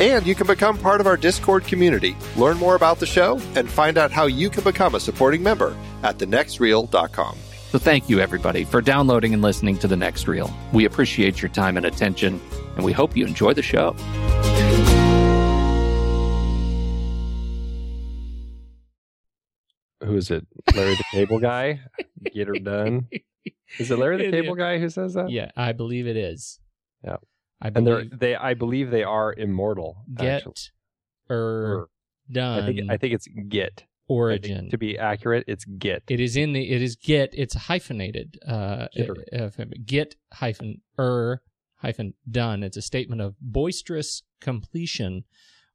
[0.00, 3.68] And you can become part of our Discord community, learn more about the show, and
[3.68, 7.36] find out how you can become a supporting member at thenextreel.com.
[7.70, 10.50] So thank you, everybody, for downloading and listening to The Next Reel.
[10.72, 12.40] We appreciate your time and attention,
[12.76, 13.94] and we hope you enjoy the show.
[20.02, 20.46] Who is it?
[20.74, 21.80] Larry the Cable Guy?
[22.34, 23.08] Get her done.
[23.78, 25.30] Is it Larry the Cable Guy who says that?
[25.30, 26.58] Yeah, I believe it is.
[27.04, 27.16] Yeah.
[27.60, 30.04] I and they're they I believe they are immortal.
[30.14, 30.54] get actually.
[31.30, 31.88] er
[32.30, 33.84] done I think I think it's get.
[34.08, 34.68] Origin.
[34.70, 36.02] to be accurate, it's get.
[36.08, 38.40] it is in the it is get it's hyphenated.
[38.44, 39.50] Uh, uh, uh,
[39.86, 41.42] get hyphen er
[41.76, 42.64] hyphen done.
[42.64, 45.24] It's a statement of boisterous completion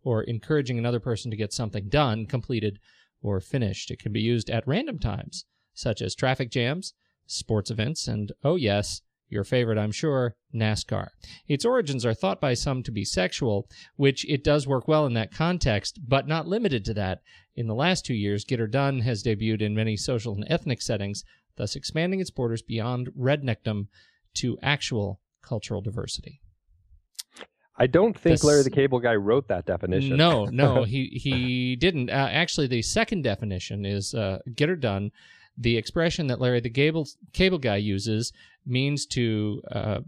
[0.03, 2.79] or encouraging another person to get something done, completed,
[3.22, 3.90] or finished.
[3.90, 6.94] It can be used at random times, such as traffic jams,
[7.25, 9.02] sports events, and oh yes,
[9.35, 11.09] your favorite, I'm sure, NASCAR.
[11.47, 15.13] Its origins are thought by some to be sexual, which it does work well in
[15.13, 17.19] that context, but not limited to that.
[17.56, 20.81] In the last two years, Get Her Done has debuted in many social and ethnic
[20.81, 21.23] settings,
[21.57, 23.88] thus expanding its borders beyond redneckdom
[24.35, 26.41] to actual cultural diversity.
[27.78, 30.16] I don't think This- Larry the Cable Guy wrote that definition.
[30.17, 32.09] No, no, he he didn't.
[32.09, 35.11] Uh, actually, the second definition is uh, "get her done."
[35.57, 38.34] The expression that Larry the Cable Cable Guy uses
[38.66, 39.99] means to uh,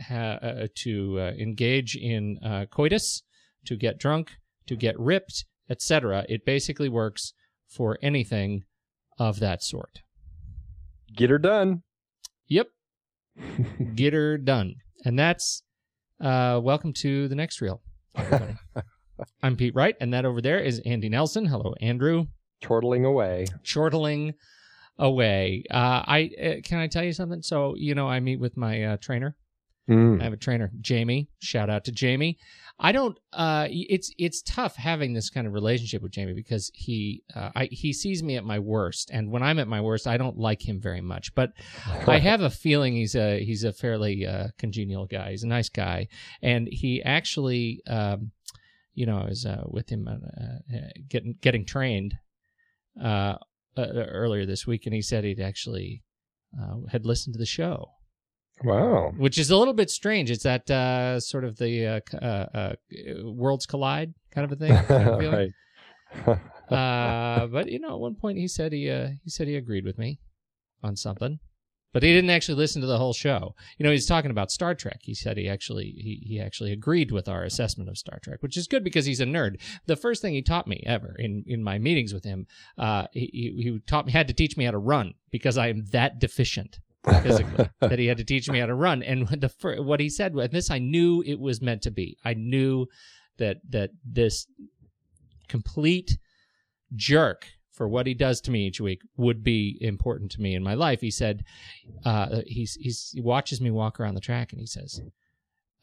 [0.00, 3.22] ha, uh, to uh, engage in uh, coitus,
[3.66, 4.32] to get drunk,
[4.66, 6.24] to get ripped, etc.
[6.28, 7.32] It basically works
[7.68, 8.64] for anything
[9.18, 10.00] of that sort.
[11.14, 11.82] Get her done.
[12.48, 12.68] Yep,
[13.94, 15.62] get her done, and that's
[16.20, 17.82] uh, welcome to the next reel.
[19.42, 21.46] I'm Pete Wright, and that over there is Andy Nelson.
[21.46, 22.26] Hello, Andrew.
[22.62, 23.46] Chortling away.
[23.62, 24.34] Chortling
[24.98, 25.64] away.
[25.70, 27.42] Uh, I uh, can I tell you something?
[27.42, 29.36] So you know, I meet with my uh, trainer.
[29.88, 30.20] Mm.
[30.20, 31.28] I have a trainer, Jamie.
[31.40, 32.38] Shout out to Jamie.
[32.78, 33.18] I don't.
[33.32, 37.68] Uh, it's it's tough having this kind of relationship with Jamie because he uh, I,
[37.70, 40.66] he sees me at my worst, and when I'm at my worst, I don't like
[40.66, 41.34] him very much.
[41.34, 41.52] But
[42.06, 45.30] I have a feeling he's a he's a fairly uh, congenial guy.
[45.30, 46.08] He's a nice guy,
[46.42, 48.32] and he actually, um,
[48.94, 52.16] you know, I was uh, with him uh, uh, getting getting trained
[53.02, 53.36] uh,
[53.76, 56.02] uh, earlier this week, and he said he'd actually
[56.60, 57.88] uh, had listened to the show
[58.62, 59.12] Wow.
[59.16, 60.30] which is a little bit strange.
[60.30, 62.74] It's that uh, sort of the uh, uh, uh,
[63.24, 64.76] worlds collide kind of a thing.
[64.86, 66.38] kind of right.
[66.72, 69.84] uh, but you know, at one point he said he uh, he said he agreed
[69.84, 70.20] with me
[70.82, 71.40] on something,
[71.94, 73.54] but he didn't actually listen to the whole show.
[73.78, 74.98] You know, he's talking about Star Trek.
[75.02, 78.56] He said he actually he he actually agreed with our assessment of Star Trek, which
[78.56, 79.60] is good because he's a nerd.
[79.86, 83.54] The first thing he taught me ever in in my meetings with him, uh, he
[83.56, 86.80] he taught me had to teach me how to run because I am that deficient
[87.22, 89.04] physically that he had to teach me how to run.
[89.04, 89.48] And the
[89.80, 92.18] what he said, and this I knew it was meant to be.
[92.24, 92.86] I knew
[93.38, 94.48] that that this
[95.48, 96.18] complete
[96.96, 100.62] jerk for what he does to me each week would be important to me in
[100.62, 101.00] my life.
[101.00, 101.44] He said,
[102.04, 105.00] uh, he's, he's, he watches me walk around the track and he says,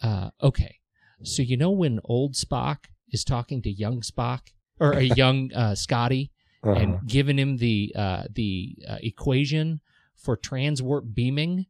[0.02, 0.80] uh, okay,
[1.24, 4.40] so you know when old Spock is talking to young Spock
[4.80, 6.32] or a young uh, Scotty
[6.64, 6.80] Uh-huh.
[6.80, 9.82] and giving him the uh, the uh, equation
[10.16, 11.66] for transwarp beaming,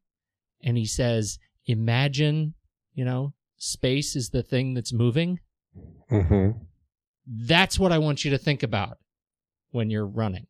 [0.62, 2.53] and he says, "Imagine,
[2.94, 5.39] you know, space is the thing that's moving."
[6.12, 6.59] Mhm.
[7.25, 8.97] That's what I want you to think about
[9.71, 10.47] when you're running.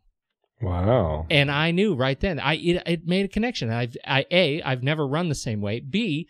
[0.62, 1.26] Wow.
[1.30, 2.40] And I knew right then.
[2.40, 3.72] I it, it made a connection.
[3.72, 5.80] I've I a I've never run the same way.
[5.80, 6.28] B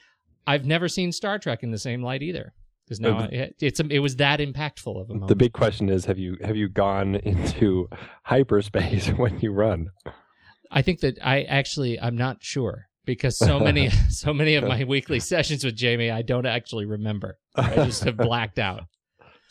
[0.47, 2.53] I've never seen Star Trek in the same light either.
[2.85, 5.27] Because now Uh, it's it was that impactful of a moment.
[5.27, 7.89] The big question is have you have you gone into
[8.23, 9.89] hyperspace when you run?
[10.71, 14.85] I think that I actually I'm not sure because so many so many of my
[14.85, 17.38] weekly sessions with Jamie I don't actually remember.
[17.55, 18.83] I just have blacked out.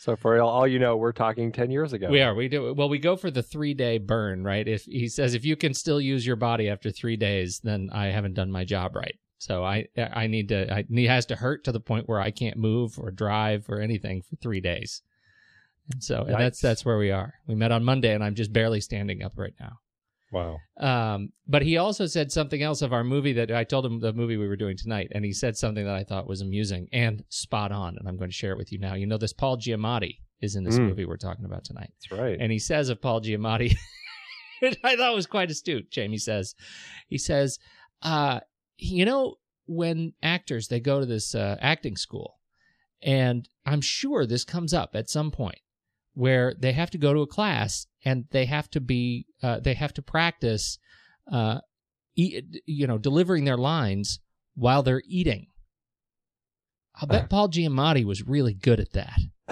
[0.01, 2.09] So for all- all you know, we're talking 10 years ago.
[2.09, 4.67] We are we do well we go for the 3 day burn, right?
[4.67, 8.07] If he says if you can still use your body after 3 days, then I
[8.07, 9.13] haven't done my job right.
[9.37, 12.57] So I I need to I has to hurt to the point where I can't
[12.57, 15.03] move or drive or anything for 3 days.
[15.93, 17.35] And so and that's that's where we are.
[17.45, 19.80] We met on Monday and I'm just barely standing up right now.
[20.31, 20.57] Wow.
[20.79, 24.13] Um, but he also said something else of our movie that I told him the
[24.13, 27.23] movie we were doing tonight, and he said something that I thought was amusing and
[27.29, 28.93] spot on, and I'm going to share it with you now.
[28.95, 30.87] You know, this Paul Giamatti is in this Mm.
[30.87, 32.37] movie we're talking about tonight, That's right.
[32.39, 33.75] and he says of Paul Giamatti,
[34.61, 35.91] which I thought was quite astute.
[35.91, 36.55] Jamie says,
[37.09, 37.59] he says,
[38.01, 38.39] uh,
[38.77, 39.35] you know,
[39.67, 42.39] when actors they go to this uh, acting school,
[43.03, 45.59] and I'm sure this comes up at some point
[46.13, 49.73] where they have to go to a class and they have to be uh, they
[49.73, 50.77] have to practice
[51.31, 51.59] uh,
[52.15, 54.19] eat, you know delivering their lines
[54.55, 55.47] while they're eating.
[57.01, 59.19] I bet Paul Giamatti was really good at that.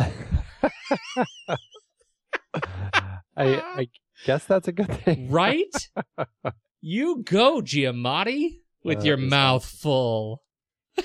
[3.37, 3.87] I, I
[4.25, 5.29] guess that's a good thing.
[5.31, 5.89] Right?
[6.81, 10.43] you go, Giamatti, with Uh, your mouth full.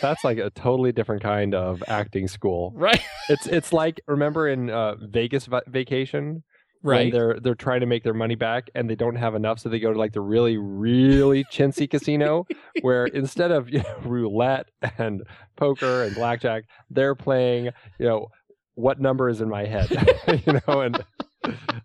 [0.01, 2.73] That's like a totally different kind of acting school.
[2.75, 3.01] Right?
[3.29, 6.43] It's it's like remember in uh, Vegas va- vacation
[6.83, 7.13] when Right.
[7.13, 9.79] they're they're trying to make their money back and they don't have enough, so they
[9.81, 12.47] go to like the really really chintzy casino
[12.83, 14.67] where instead of you know, roulette
[14.99, 15.23] and
[15.57, 18.29] poker and blackjack, they're playing you know
[18.75, 19.89] what number is in my head,
[20.47, 21.03] you know, and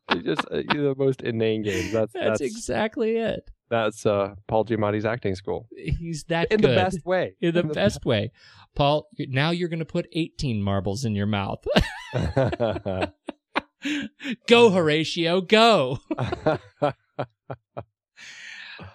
[0.09, 1.91] they just uh, the most inane games.
[1.93, 3.49] That's That's, that's exactly it.
[3.69, 6.71] That's uh, Paul Giamatti's acting school He's that in good.
[6.71, 7.35] the best way.
[7.41, 8.31] in the best way.
[8.75, 11.65] Paul, now you're going to put 18 marbles in your mouth.
[14.47, 15.99] go, Horatio, go.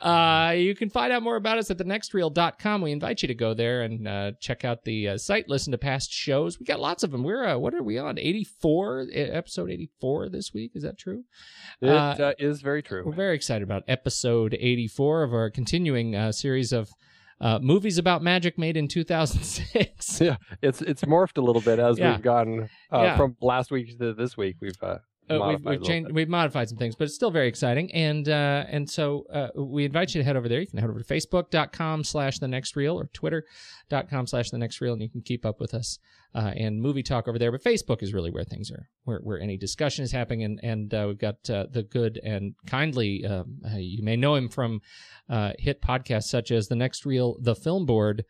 [0.00, 2.82] Uh, you can find out more about us at thenextreel.com.
[2.82, 5.78] We invite you to go there and uh, check out the uh, site, listen to
[5.78, 6.58] past shows.
[6.58, 7.22] We got lots of them.
[7.24, 8.18] We're, uh, what are we on?
[8.18, 10.72] 84, eh, episode 84 this week.
[10.74, 11.24] Is that true?
[11.80, 13.02] It Uh, uh, is very true.
[13.04, 16.88] We're very excited about episode 84 of our continuing uh, series of
[17.40, 20.20] uh, movies about magic made in 2006.
[20.20, 22.12] Yeah, it's it's morphed a little bit as Yeah.
[22.12, 23.16] we've gone uh, Yeah.
[23.16, 24.56] from last week to this week.
[24.60, 24.98] We've uh,
[25.28, 26.14] Uh, we've, we've changed, bit.
[26.14, 27.90] we've modified some things, but it's still very exciting.
[27.92, 30.60] And uh, and so uh, we invite you to head over there.
[30.60, 34.80] You can head over to facebook.com slash the next reel or twitter.com slash the next
[34.80, 35.98] reel, and you can keep up with us
[36.34, 37.52] uh, and movie talk over there.
[37.52, 40.44] But Facebook is really where things are, where, where any discussion is happening.
[40.44, 44.34] And, and uh, we've got uh, the good and kindly, um, uh, you may know
[44.34, 44.82] him from
[45.28, 48.24] uh, hit podcasts such as The Next Reel, The Film Board.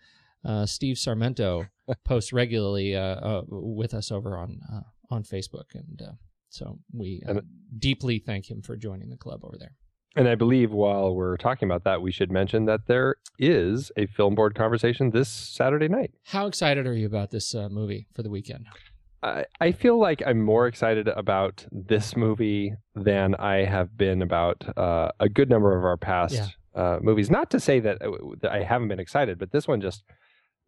[0.45, 1.69] Uh, Steve Sarmento
[2.05, 6.13] posts regularly uh, uh, with us over on uh, on Facebook, and uh,
[6.55, 7.41] so we uh,
[7.79, 9.73] deeply thank him for joining the club over there.
[10.17, 14.07] And I believe while we're talking about that, we should mention that there is a
[14.07, 16.13] film board conversation this Saturday night.
[16.27, 18.67] How excited are you about this uh, movie for the weekend?
[19.25, 24.63] I, I feel like I'm more excited about this movie than I have been about
[24.79, 26.49] uh, a good number of our past Yeah.
[26.81, 27.29] uh, movies.
[27.29, 30.05] Not to say that, uh, that I haven't been excited, but this one just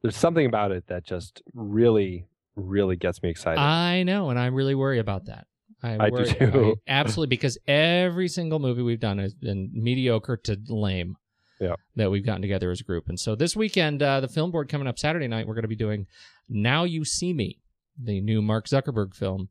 [0.03, 2.27] there's something about it that just really,
[2.57, 3.61] really gets me excited.
[3.61, 5.47] I know, and I really worry about that.
[5.83, 6.77] I, I do too.
[6.89, 11.17] I- absolutely, because every single movie we've done has been mediocre to lame.
[11.61, 11.77] Yeah.
[11.95, 13.09] That we've gotten together as a group.
[13.09, 15.69] And so this weekend, uh, the film board coming up Saturday night, we're going to
[15.69, 16.07] be doing
[16.51, 17.61] Now You See Me,
[17.99, 19.49] the new Mark Zuckerberg film.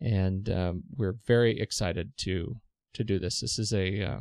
[0.00, 2.56] And um, we're very excited to
[2.94, 3.40] to do this.
[3.40, 4.20] This is a uh,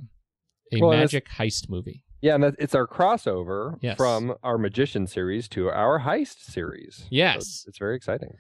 [0.74, 2.04] a Well, magic heist movie.
[2.22, 3.96] yeah, and it's our crossover Yes.
[3.98, 6.98] from our magician series to our heist series.
[6.98, 7.38] So Yes.
[7.38, 8.34] it's, it's very exciting.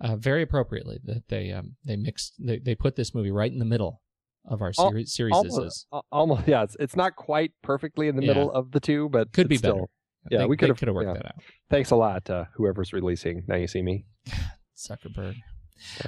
[0.00, 3.58] Uh, very appropriately that they um, they mixed they, they put this movie right in
[3.58, 4.02] the middle
[4.48, 5.34] of our series series.
[5.34, 6.62] Almost, almost, yeah.
[6.62, 8.28] It's, it's not quite perfectly in the Yeah.
[8.34, 9.86] middle of the two, but Could be still- better.
[10.30, 11.14] Yeah, They- we could have worked yeah.
[11.14, 11.34] that out.
[11.70, 13.44] Thanks a lot, uh, whoever's releasing.
[13.48, 14.06] Now you see me.
[14.76, 15.34] Zuckerberg.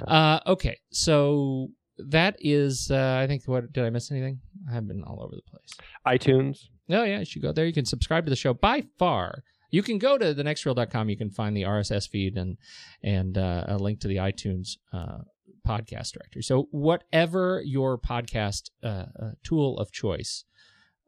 [0.07, 4.39] Uh, okay, so that is uh, I think what did I miss anything?
[4.71, 5.73] I've been all over the place.
[6.07, 6.65] iTunes.
[6.89, 7.65] Oh yeah, you should go there.
[7.65, 9.43] You can subscribe to the show by far.
[9.69, 11.09] You can go to thenextreel.com.
[11.09, 12.57] You can find the RSS feed and
[13.03, 15.19] and uh, a link to the iTunes uh,
[15.67, 16.41] podcast directory.
[16.41, 20.45] So whatever your podcast uh, uh, tool of choice,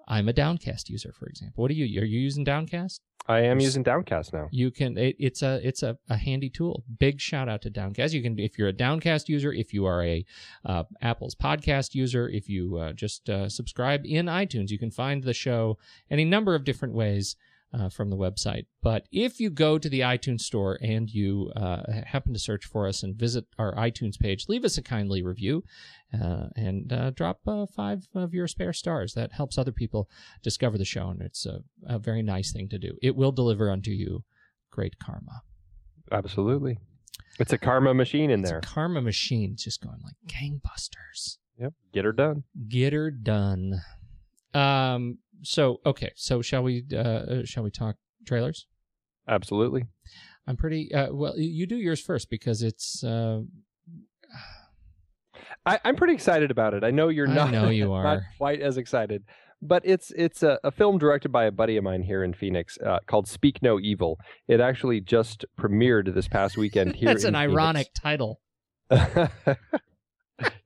[0.08, 1.62] I'm a Downcast user, for example.
[1.62, 2.02] What are you?
[2.02, 3.02] Are you using Downcast?
[3.28, 4.48] I am using Downcast now.
[4.52, 4.98] You can.
[4.98, 6.84] It, it's a it's a, a handy tool.
[7.00, 8.14] Big shout out to Downcast.
[8.14, 10.26] You can if you're a Downcast user, if you are a
[10.66, 15.24] uh, Apple's podcast user, if you uh, just uh, subscribe in iTunes, you can find
[15.24, 15.78] the show
[16.10, 17.36] any number of different ways.
[17.74, 18.66] Uh, from the website.
[18.84, 22.86] But if you go to the iTunes store and you uh, happen to search for
[22.86, 25.64] us and visit our iTunes page, leave us a kindly review
[26.14, 29.14] uh, and uh, drop uh, five of your spare stars.
[29.14, 30.10] That helps other people
[30.44, 32.98] discover the show, and it's a, a very nice thing to do.
[33.02, 34.26] It will deliver unto you
[34.70, 35.42] great karma.
[36.12, 36.78] Absolutely.
[37.40, 38.60] It's a karma machine in It's there.
[38.60, 41.38] a karma machine just going like gangbusters.
[41.58, 41.72] Yep.
[41.94, 42.44] Get her done.
[42.68, 43.82] Get her done.
[44.54, 45.20] Um.
[45.44, 46.12] So okay.
[46.16, 46.84] So shall we?
[46.92, 47.96] Uh, uh, shall we talk
[48.26, 48.68] trailers?
[49.28, 49.86] Absolutely.
[50.48, 50.94] I'm pretty.
[50.94, 53.04] Uh, well, you do yours first because it's.
[53.04, 53.42] Uh,
[55.66, 56.84] I, I'm pretty excited about it.
[56.84, 57.52] I know you're I not.
[57.52, 59.24] know you are not quite as excited,
[59.62, 62.78] but it's it's a, a film directed by a buddy of mine here in Phoenix
[62.86, 64.20] uh, called Speak No Evil.
[64.48, 67.08] It actually just premiered this past weekend here.
[67.08, 67.52] That's an Phoenix.
[67.52, 68.42] ironic title.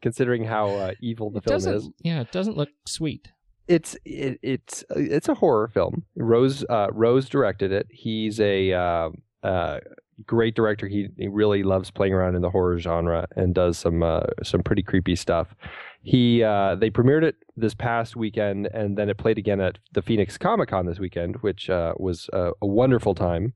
[0.02, 1.90] considering how uh, evil the It film is.
[2.00, 3.30] Yeah, it doesn't look sweet.
[3.68, 6.06] It's it, it's it's a horror film.
[6.16, 7.88] Roze uh, Roze directed it.
[7.90, 9.10] He's a uh,
[9.44, 9.80] uh,
[10.26, 10.88] great director.
[10.88, 14.62] He he really loves playing around in the horror genre and does some uh, some
[14.62, 15.56] pretty creepy stuff.
[16.02, 20.02] He uh, they premiered it this past weekend, and then it played again at the
[20.02, 23.54] Phoenix Comic Con this weekend, which uh, was uh, a wonderful time.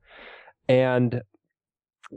[0.68, 1.22] And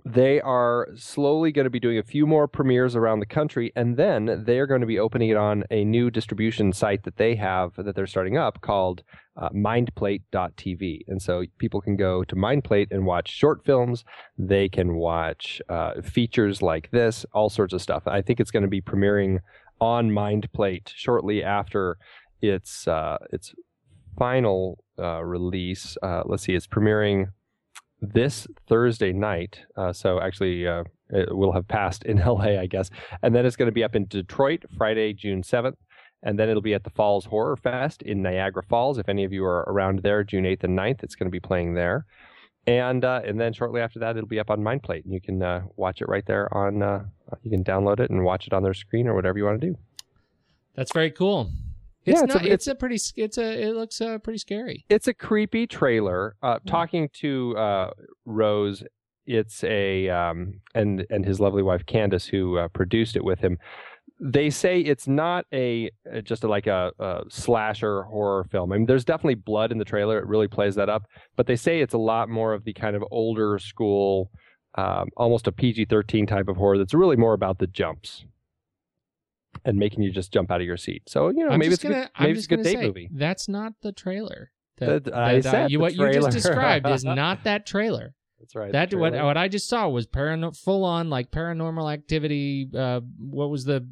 [0.05, 3.95] they are slowly going to be doing a few more premieres around the country, and
[3.95, 7.35] then they are going to be opening it on a new distribution site that they
[7.35, 9.03] have that they're starting up called
[9.37, 11.01] uh, mindplate.tv.
[11.07, 14.03] And so people can go to Mindplate and watch short films.
[14.37, 18.03] They can watch uh, features like this, all sorts of stuff.
[18.07, 19.39] I think it's going to be premiering
[19.79, 21.97] on Mindplate shortly after
[22.41, 23.53] its uh, its
[24.17, 25.97] final uh, release.
[26.01, 27.27] Uh, let's see, it's premiering
[28.03, 29.59] this Thursday night.
[29.77, 32.89] Uh, so actually, uh, it will have passed in LA, I guess.
[33.21, 35.77] And then it's going to be up in Detroit Friday, June 7th.
[36.25, 38.97] And then it'll be at the Falls Horror Fest in Niagara Falls.
[38.97, 41.39] If any of you are around there, June 8th and 9th, it's going to be
[41.39, 42.05] playing there.
[42.65, 45.43] And uh, and then shortly after that, it'll be up on Mindplate, and you can
[45.43, 46.81] uh, watch it right there on.
[46.81, 47.03] Uh,
[47.41, 49.67] you can download it and watch it on their screen or whatever you want to
[49.67, 49.77] do.
[50.73, 51.51] That's very cool.
[52.05, 52.45] It's Yeah, it's a- not.
[52.47, 52.97] It's, a pretty.
[53.15, 53.61] It's a.
[53.67, 54.85] It looks uh, pretty scary.
[54.89, 56.35] it's a creepy trailer.
[56.41, 57.91] Uh, talking to uh,
[58.25, 58.83] Roze,
[59.25, 63.57] it's a um, and and his lovely wife Candace, who uh, produced it with him.
[64.19, 68.71] They say it's not a uh, just a, like a, a slasher horror film.
[68.71, 70.17] I mean, there's definitely blood in the trailer.
[70.19, 71.03] It really plays that up.
[71.35, 74.29] But they say it's a lot more of the kind of older school,
[74.75, 76.77] um, almost a PG-13 type of horror.
[76.77, 78.23] That's really more about the jumps
[79.65, 81.03] and making you just jump out of your seat.
[81.07, 82.01] So you know, I'm maybe it's a gonna.
[82.01, 83.09] good, I'm maybe it's a good date say, movie.
[83.11, 84.51] That's not the trailer.
[84.77, 88.13] That, That- I that, said you, the what you just described is not that trailer.
[88.39, 88.71] That's right.
[88.73, 92.67] That what what I just saw was parano- full on like paranormal activity.
[92.75, 93.87] Uh, what was the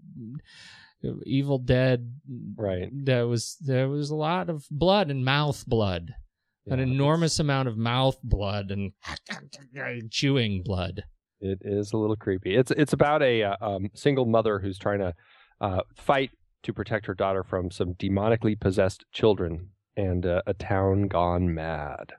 [1.25, 2.11] Evil Dead?
[2.57, 2.89] Right.
[2.91, 6.13] There was there was a lot of blood and mouth blood,
[6.67, 8.91] an Yeah, enormous amount of mouth blood and
[10.11, 11.03] chewing blood.
[11.39, 12.55] It is a little creepy.
[12.55, 15.13] It's it's about a uh, um, single mother who's trying to
[15.61, 16.31] uh, fight
[16.63, 22.13] to protect her daughter from some demonically possessed children and uh, a town gone mad.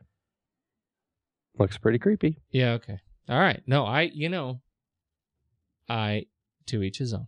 [1.59, 2.39] Looks pretty creepy.
[2.51, 2.73] Yeah.
[2.73, 2.99] Okay.
[3.29, 3.63] All right.
[3.67, 4.03] No, I.
[4.03, 4.63] You know.
[5.89, 6.27] I
[6.67, 7.27] to each his own.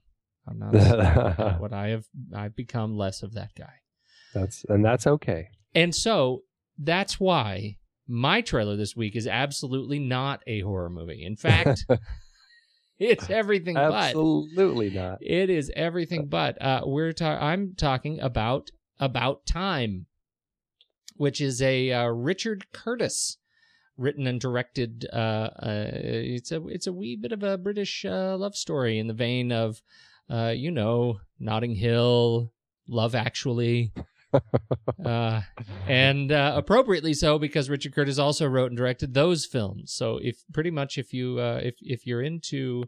[0.49, 2.05] I'm not uh, what I have.
[2.35, 3.75] I've become less of that guy.
[4.33, 5.49] that's and that's okay.
[5.75, 6.43] And so
[6.79, 11.25] that's why my trailer this week is absolutely not a horror movie.
[11.25, 11.85] In fact,
[12.99, 13.93] it's everything but.
[13.93, 15.19] Absolutely not.
[15.21, 16.61] It is everything but.
[16.61, 20.07] Uh, we're ta- I'm talking about About Time,
[21.17, 23.39] which is a uh, Richard Curtis
[23.97, 25.07] written and directed.
[25.13, 29.07] Uh, uh, it's a it's a wee bit of a British uh, love story in
[29.07, 29.83] the vein of,
[30.31, 32.53] uh, you know, Notting Hill,
[32.89, 33.93] Love Actually.
[35.05, 35.41] uh,
[35.89, 39.93] and uh, appropriately so because Richard Curtis also wrote and directed those films.
[39.93, 42.85] So if pretty much if you uh, if if you're into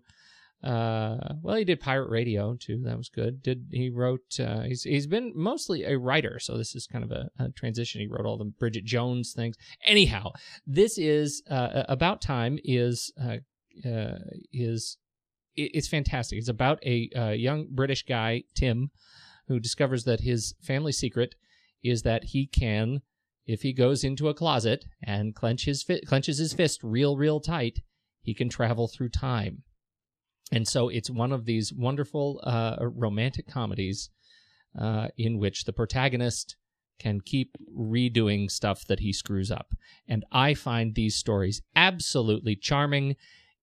[0.64, 2.82] uh, well, he did Pirate Radio too.
[2.84, 3.42] That was good.
[3.42, 4.40] Did he wrote?
[4.40, 8.00] Uh, he's he's been mostly a writer, so this is kind of a, a transition.
[8.00, 9.56] He wrote all the Bridget Jones things.
[9.84, 10.32] Anyhow,
[10.66, 12.58] this is uh, about time.
[12.64, 13.12] Is
[14.52, 14.98] is
[15.54, 16.38] it's fantastic.
[16.38, 18.90] It's about a young British guy, Tim,
[19.48, 21.34] who discovers that his family secret
[21.82, 23.00] is that he can,
[23.46, 27.40] if he goes into a closet and clench his fi- clenches his fist real real
[27.40, 27.80] tight,
[28.22, 29.62] he can travel through time.
[30.52, 34.10] And so it's one of these wonderful uh, romantic comedies
[34.78, 36.56] uh, in which the protagonist
[36.98, 39.74] can keep redoing stuff that he screws up.
[40.08, 43.16] And I find these stories absolutely charming,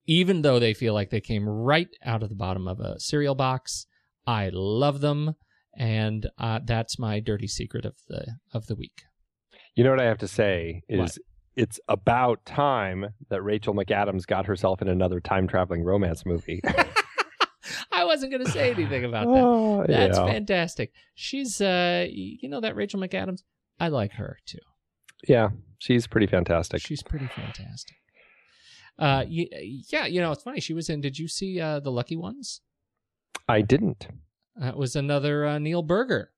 [0.06, 3.36] even though they feel like they came right out of the bottom of a cereal
[3.36, 3.88] box.
[4.28, 5.36] I love them,
[5.78, 9.04] and uh, that's my dirty secret of the of the week.
[9.76, 11.18] You know what I have to say is What?
[11.56, 16.62] it's about time that Rachel McAdams got herself in another time traveling romance movie.
[17.92, 19.44] I wasn't going to say anything about that.
[19.44, 20.26] oh, That's yeah.
[20.26, 20.92] fantastic.
[21.16, 23.42] She's, uh, you know, that Rachel McAdams.
[23.80, 24.60] I like her too.
[25.28, 25.50] yeah,
[25.80, 26.82] she's pretty fantastic.
[26.82, 27.96] She's pretty fantastic.
[29.00, 30.60] Uh, yeah, you know, it's funny.
[30.60, 31.02] She was in.
[31.02, 32.62] Did you see uh, the Lucky Ones?
[33.48, 34.08] I didn't.
[34.56, 36.32] That was another uh, Neil Burger,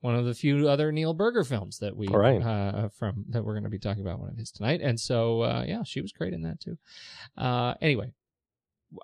[0.00, 2.40] one of the few other Neil Burger films that we right.
[2.40, 4.80] uh, from that we're going to be talking about one of his tonight.
[4.82, 6.78] And so, uh, yeah, she was great in that too.
[7.36, 8.12] Uh, anyway,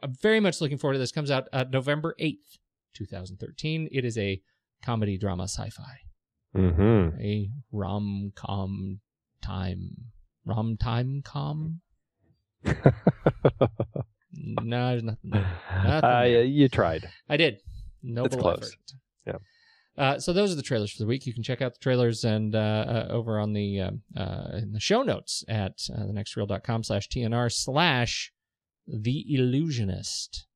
[0.02, 1.12] I'm very much looking forward to this.
[1.12, 2.58] Comes out uh, November eighth,
[2.94, 3.88] 2013.
[3.90, 4.40] It is a
[4.82, 5.98] comedy drama sci-fi,
[6.56, 7.20] Mm-hmm.
[7.20, 9.00] a rom com
[9.42, 9.90] time,
[10.44, 11.80] rom time com.
[14.38, 15.30] No, there's nothing.
[15.30, 15.46] there.
[15.84, 16.44] Nothing uh, there.
[16.44, 17.08] you tried.
[17.28, 17.60] I did.
[18.14, 18.56] Noble It's close.
[18.58, 18.92] effort.
[19.26, 20.02] Yeah.
[20.02, 21.26] Uh, so those are the trailers for the week.
[21.26, 24.72] You can check out the trailers and uh, uh, over on the uh, uh, in
[24.72, 28.32] the show notes at uh, thenextreel.com slash tnr slash
[28.86, 30.46] the illusionist.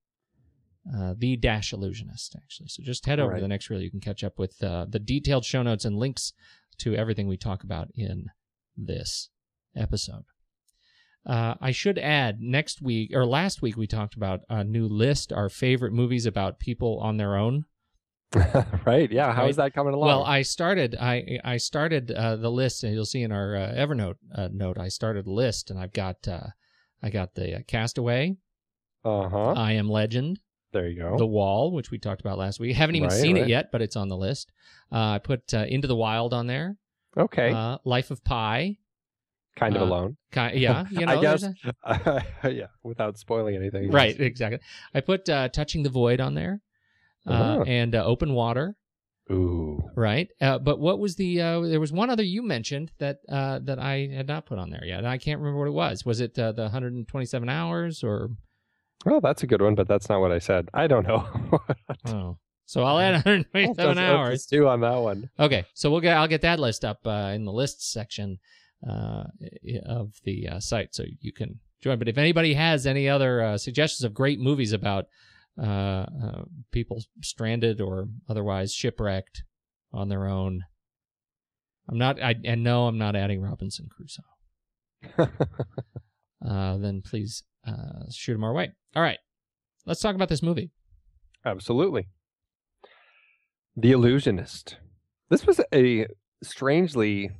[0.94, 2.68] Uh, the dash illusionist actually.
[2.68, 3.36] So just head over Right.
[3.38, 3.80] to the next reel.
[3.82, 6.32] You can catch up with uh, the detailed show notes and links
[6.78, 8.26] to everything we talk about in
[8.76, 9.28] this
[9.76, 10.24] episode.
[11.26, 15.32] Uh, I should add next week or last week we talked about a new list,
[15.32, 17.66] our favorite movies about people on their own.
[18.86, 19.10] right.
[19.10, 19.32] Yeah.
[19.32, 19.66] How's Right.
[19.66, 20.06] that coming along?
[20.06, 23.72] Well, I started I I started uh, the list, and you'll see in our uh,
[23.74, 26.46] Evernote uh, note I started a list, and I've got uh,
[27.02, 28.36] I got the uh, Castaway,
[29.04, 29.52] uh huh.
[29.56, 30.38] I Am Legend,
[30.72, 31.18] there you go.
[31.18, 32.76] The Wall, which we talked about last week.
[32.76, 34.52] Haven't even Right, seen it yet, but it's on the list.
[34.92, 36.76] Uh, I put uh, Into the Wild on there.
[37.16, 37.50] okay.
[37.52, 38.76] Uh, Life of Pi.
[39.60, 40.16] Kind of uh, alone.
[40.32, 41.44] Ki- yeah, you know, I guess.
[41.84, 42.66] a- yeah.
[42.82, 43.90] Without spoiling anything.
[43.90, 44.58] right, exactly.
[44.94, 46.60] I put uh, Touching the Void on there,
[47.26, 47.64] uh, Oh.
[47.64, 48.74] and uh, Open Water.
[49.30, 49.80] Ooh.
[49.94, 50.26] Right.
[50.40, 51.40] Uh, but what was the?
[51.40, 54.70] Uh, there was one other you mentioned that uh, that I had not put on
[54.70, 54.98] there yet.
[54.98, 56.04] and I can't remember what it was.
[56.04, 58.30] Was it uh, the 127 hours or?
[59.06, 60.68] Well, that's a good one, but that's not what I said.
[60.74, 61.26] I don't know.
[62.06, 64.30] Oh, so I'll add 127 That's- hours.
[64.30, 65.28] that's two on that one.
[65.38, 66.16] Okay, so we'll get.
[66.16, 68.38] I'll get that list up uh, in the list section
[68.88, 69.24] uh,
[69.84, 71.98] of the uh, site, so you can join.
[71.98, 75.06] But if anybody has any other uh, suggestions of great movies about
[75.60, 79.42] uh, uh, people stranded or otherwise shipwrecked
[79.92, 80.62] on their own,
[81.88, 82.22] I'm not.
[82.22, 84.22] I and no, I'm not adding Robinson Crusoe.
[86.42, 88.70] Uh, then please uh, shoot them our way.
[88.96, 89.18] All right,
[89.86, 90.70] let's talk about this movie.
[91.44, 92.08] Absolutely.
[93.76, 94.76] The Illusionist.
[95.28, 96.06] This was a
[96.42, 97.30] strangely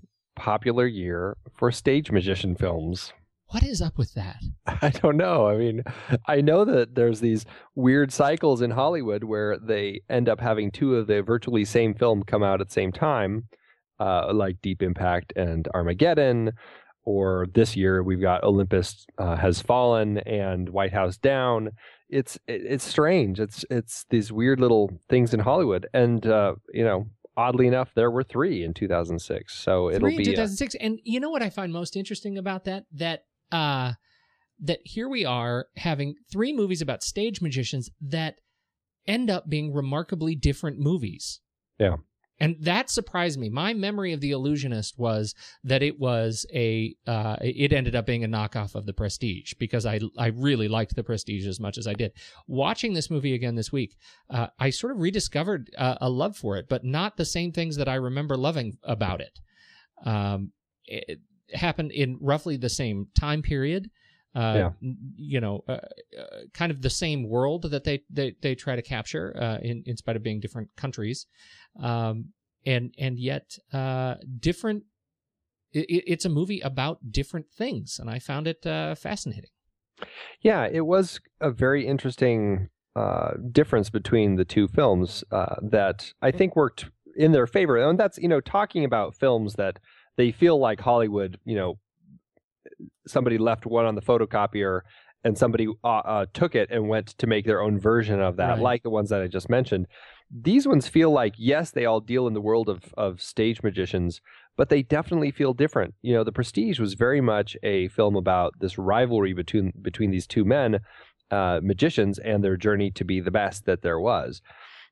[0.40, 3.12] popular year for stage magician films.
[3.48, 4.42] What is up with that?
[4.66, 5.46] I don't know.
[5.46, 5.82] I mean,
[6.26, 10.96] I know that there's these weird cycles in Hollywood where they end up having two
[10.96, 13.48] of the virtually same film come out at the same time,
[13.98, 16.52] uh, like Deep Impact and Armageddon.
[17.04, 21.70] Or this year we've got Olympus uh, Has Fallen and White House Down.
[22.08, 23.40] It's it's strange.
[23.40, 27.06] It's it's these weird little things in Hollywood, and uh, you know,
[27.40, 29.54] oddly enough, there were three in 2006.
[29.54, 30.74] So it'll Three in be uh, 2006.
[30.76, 32.84] And you know what I find most interesting about that?
[32.92, 33.92] That uh,
[34.60, 38.40] that here we are having three movies about stage magicians that
[39.06, 41.40] end up being remarkably different movies.
[41.78, 41.96] Yeah.
[42.40, 43.50] And that surprised me.
[43.50, 48.24] My memory of The Illusionist was that it was a, uh, it ended up being
[48.24, 51.86] a knockoff of The Prestige because I, I really liked The Prestige as much as
[51.86, 52.12] I did.
[52.46, 53.96] Watching this movie again this week,
[54.30, 57.76] uh, I sort of rediscovered uh, a love for it, but not the same things
[57.76, 59.38] that I remember loving about it.
[60.04, 60.52] Um,
[60.86, 61.20] it
[61.52, 63.90] happened in roughly the same time period.
[64.34, 64.70] Uh, Yeah.
[65.16, 68.82] you know, uh, uh, kind of the same world that they they, they try to
[68.82, 71.26] capture uh, in in spite of being different countries,
[71.82, 72.26] um,
[72.64, 74.84] and and yet uh, different.
[75.72, 79.50] It, it's a movie about different things, and I found it uh, fascinating.
[80.42, 86.30] Yeah, it was a very interesting uh, difference between the two films uh, that I
[86.30, 87.76] think worked in their favor.
[87.76, 89.78] And that's, you know, talking about films that
[90.16, 91.78] they feel like Hollywood, you know,
[93.06, 94.80] somebody left one on the photocopier
[95.24, 98.52] and somebody uh, uh, took it and went to make their own version of that,
[98.52, 98.60] Right.
[98.60, 99.86] like the ones that I just mentioned.
[100.30, 104.20] These ones feel like, yes, they all deal in the world of, of stage magicians,
[104.56, 105.94] but they definitely feel different.
[106.02, 110.26] You know, The Prestige was very much a film about this rivalry between between these
[110.26, 110.80] two men,
[111.30, 114.40] uh, magicians, and their journey to be the best that there was.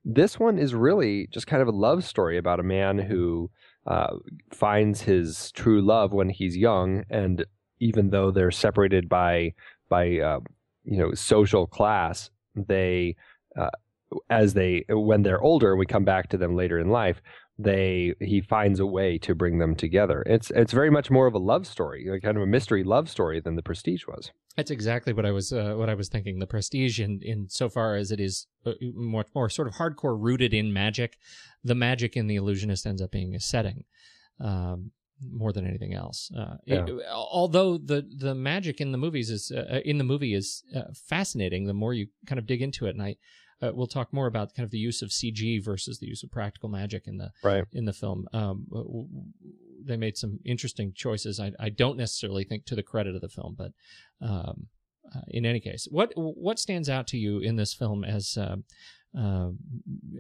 [0.05, 3.51] This one is really just kind of a love story about a man who
[3.87, 4.17] uh,
[4.53, 7.45] finds his true love when he's young, and
[7.81, 9.55] even though they're separated by
[9.89, 10.41] by uh,
[10.85, 13.17] you know social class, they
[13.59, 13.71] uh,
[14.31, 17.21] as they when they're older, we come back to them later in life.
[17.59, 20.23] They he finds a way to bring them together.
[20.27, 23.41] It's it's very much more of a love story, kind of a mystery love story
[23.41, 24.31] than the Prestige was.
[24.57, 26.39] That's exactly what I was uh, what I was thinking.
[26.39, 30.17] The Prestige, in in so far as it is uh, more more sort of hardcore
[30.19, 31.19] rooted in magic,
[31.65, 33.85] the magic in the Illusionist ends up being a setting.
[34.41, 34.93] Um,
[35.31, 39.81] more than anything else, uh, it- although the the magic in the movies is uh,
[39.85, 41.67] in the movie is uh, fascinating.
[41.67, 43.17] The more you kind of dig into it, and I
[43.61, 46.31] uh, we'll talk more about kind of the use of CG versus the use of
[46.31, 47.65] practical magic in the Right.
[47.73, 48.29] in the film.
[48.33, 49.09] Um, w- w-
[49.85, 51.41] they made some interesting choices.
[51.41, 53.73] I, I don't necessarily think to the credit of the film, but
[54.21, 54.67] um,
[55.15, 58.37] uh, in any case, what what stands out to you in this film as
[59.19, 59.51] uh, uh,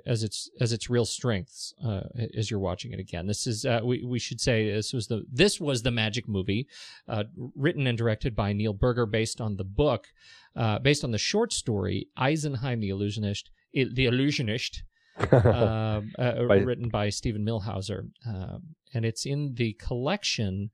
[0.07, 2.03] as its as its real strengths uh,
[2.37, 3.27] as you're watching it again?
[3.27, 6.67] This is uh, we we should say this was the this was the magic movie,
[7.09, 7.25] uh,
[7.57, 10.09] written and directed by Neil Burger, based on the book,
[10.57, 13.51] uh, based on the short story Eisenheim the Illusionist.
[13.75, 14.83] The Illusionist,
[15.33, 20.71] um, uh, By- written by Steven Millhauser, um, and it's in the collection.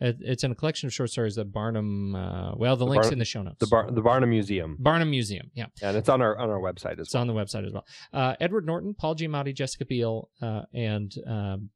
[0.00, 2.14] It- It's in a collection of short stories that Barnum.
[2.14, 3.58] Uh, well, the, The links in the show notes.
[3.58, 5.50] the Bar- the Barnum Museum, Barnum Museum.
[5.54, 7.02] Yeah, and it's on our on our website as well.
[7.02, 7.20] it's well.
[7.22, 7.84] on the website as well.
[8.12, 11.70] Uh, Edward Norton, Paul Giamatti, Jessica Biel, uh, and um,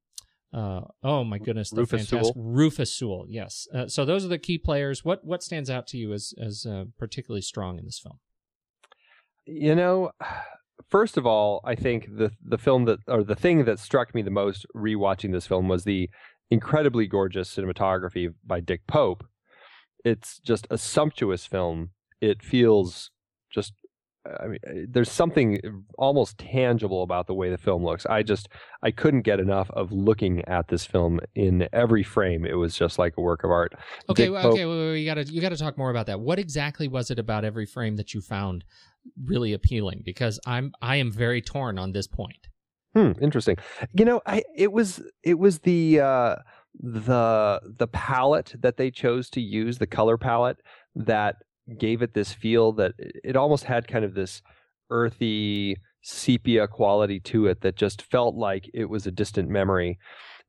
[0.52, 2.44] uh, oh my goodness, the Rufus fantastic Sewell.
[2.46, 3.24] Rufus Sewell.
[3.28, 3.66] Yes.
[3.74, 5.04] Uh, so those are the key players.
[5.04, 8.18] What what stands out to you as as uh, particularly strong in this film?
[9.46, 10.12] You know,
[10.88, 14.22] first of all, I think the the film that or the thing that struck me
[14.22, 16.08] the most rewatching this film was the
[16.50, 19.24] incredibly gorgeous cinematography by Dick Pope.
[20.04, 21.90] It's just a sumptuous film.
[22.20, 23.10] It feels
[23.50, 23.72] just
[24.40, 25.58] I mean there's something
[25.98, 28.06] almost tangible about the way the film looks.
[28.06, 28.48] I just
[28.82, 32.44] I couldn't get enough of looking at this film in every frame.
[32.44, 33.74] It was just like a work of art.
[34.08, 35.76] Okay, Dick well, Pope- okay, wait, wait, wait, you got to you got to talk
[35.76, 36.20] more about that.
[36.20, 38.64] What exactly was it about every frame that you found
[39.24, 40.02] really appealing?
[40.04, 42.48] Because I'm I am very torn on this point.
[42.94, 43.56] Hmm, interesting.
[43.94, 46.36] You know, I it was it was the uh
[46.78, 50.58] the the palette that they chose to use, the color palette
[50.94, 51.36] that
[51.78, 54.42] gave it this feel that it almost had kind of this
[54.90, 59.98] earthy sepia quality to it that just felt like it was a distant memory.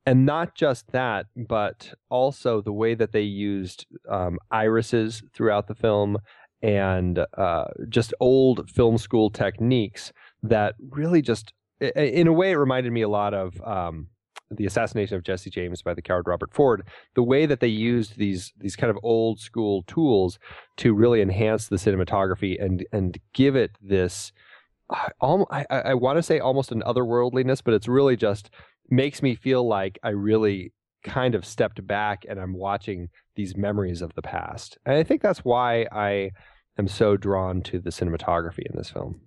[0.06, 5.74] And not just that, but also the way that they used um, irises throughout the
[5.74, 6.18] film
[6.60, 11.54] and uh, just old film school techniques that really just
[11.96, 14.08] in a way, it reminded me a lot of um,
[14.50, 16.86] the assassination of Jesse James by the coward Robert Ford.
[17.14, 20.38] The way that they used these these kind of old school tools
[20.78, 24.32] to really enhance the cinematography and and give it this.
[24.90, 25.08] I,
[25.50, 28.50] I I want to say almost an otherworldliness, but it's really just
[28.90, 34.02] makes me feel like I really kind of stepped back and I'm watching these memories
[34.02, 34.78] of the past.
[34.86, 36.30] And I think that's why I
[36.78, 39.20] am so drawn to the cinematography in this film.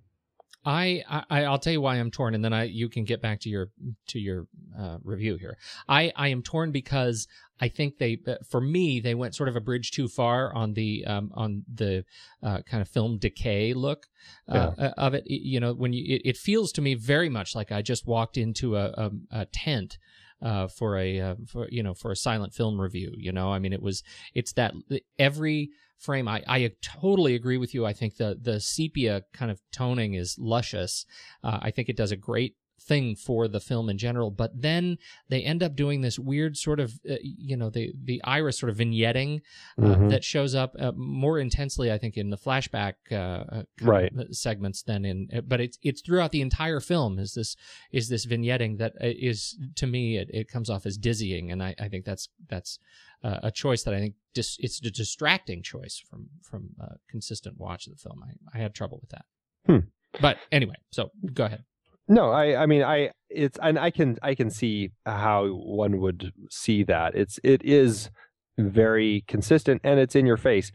[0.68, 3.40] I, I I'll tell you why I'm torn, and then I you can get back
[3.40, 3.70] to your
[4.08, 4.46] to your
[4.78, 5.56] uh, review here.
[5.88, 7.26] I I am torn because
[7.60, 10.74] I think they, uh, for me, they went sort of a bridge too far on
[10.74, 12.04] the um, on the
[12.42, 14.06] uh, kind of film decay look
[14.48, 14.86] uh, Yeah.
[14.86, 15.24] uh, of it.
[15.26, 18.36] You know, when you, it, it feels to me very much like I just walked
[18.36, 19.98] into a, a, a tent
[20.42, 23.12] uh, for a uh, for you know for a silent film review.
[23.16, 24.02] You know, I mean, it was
[24.34, 24.74] it's that
[25.18, 26.28] every frame.
[26.28, 27.84] I, I totally agree with you.
[27.84, 31.04] I think the the sepia kind of toning is luscious.
[31.42, 34.30] Uh, I think it does a great thing for the film in general.
[34.30, 38.22] But then they end up doing this weird sort of uh, you know the the
[38.24, 39.40] iris sort of vignetting
[39.78, 40.10] uh, Mhm.
[40.10, 44.12] that shows up uh, more intensely, I think, in the flashback uh, uh, Right.
[44.30, 45.28] segments than in.
[45.34, 47.18] uh, But it's it's throughout the entire film.
[47.18, 47.56] Is this
[47.92, 51.74] is this vignetting that uh, to me it, it comes off as dizzying, and I,
[51.78, 52.78] I think that's that's
[53.22, 57.58] uh, a choice that I think dis- it's a distracting choice from from uh, consistent
[57.58, 58.22] watch of the film.
[58.22, 59.24] I, I had trouble with that.
[59.66, 59.88] Hmm.
[60.20, 61.64] But anyway, so go ahead.
[62.08, 66.32] No, I I mean I it's and I can I can see how one would
[66.50, 67.14] see that.
[67.14, 68.10] It's it is
[68.58, 70.72] very consistent and it's in your face.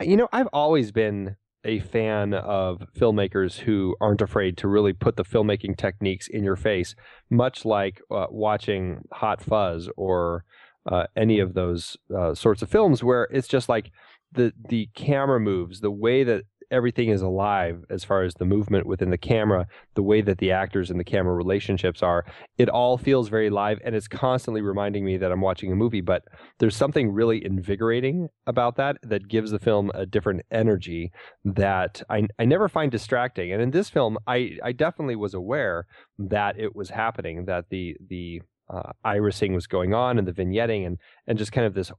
[0.00, 5.16] You know, I've always been a fan of filmmakers who aren't afraid to really put
[5.16, 6.94] the filmmaking techniques in your face,
[7.28, 10.44] much like uh, watching Hot Fuzz or
[10.90, 13.90] uh, any of those uh, sorts of films where it's just like
[14.32, 18.86] the the camera moves, the way that everything is alive as far as the movement
[18.86, 22.24] within the camera, the way that the actors and the camera relationships are,
[22.58, 26.00] it all feels very live and it's constantly reminding me that I'm watching a movie.
[26.00, 26.24] But
[26.58, 31.10] there's something really invigorating about that that gives the film a different energy
[31.44, 33.52] that I, I never find distracting.
[33.52, 35.86] And in this film, I, I definitely was aware
[36.18, 40.86] that it was happening, that the the uh, irising was going on and the vignetting
[40.86, 41.94] and and just kind of this uh,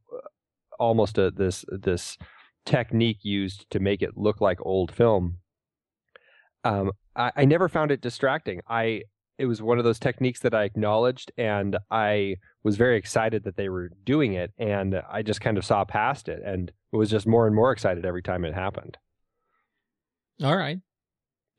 [0.80, 2.18] almost a this this
[2.66, 5.38] technique used to make it look like old film.
[6.64, 8.62] Um, I, I never found it distracting.
[8.70, 9.04] I
[9.38, 13.58] it was one of those techniques that I acknowledged, and I was very excited that
[13.58, 17.26] they were doing it, and I just kind of saw past it, and was just
[17.26, 18.98] more and more excited every time it happened.
[20.44, 20.78] All right.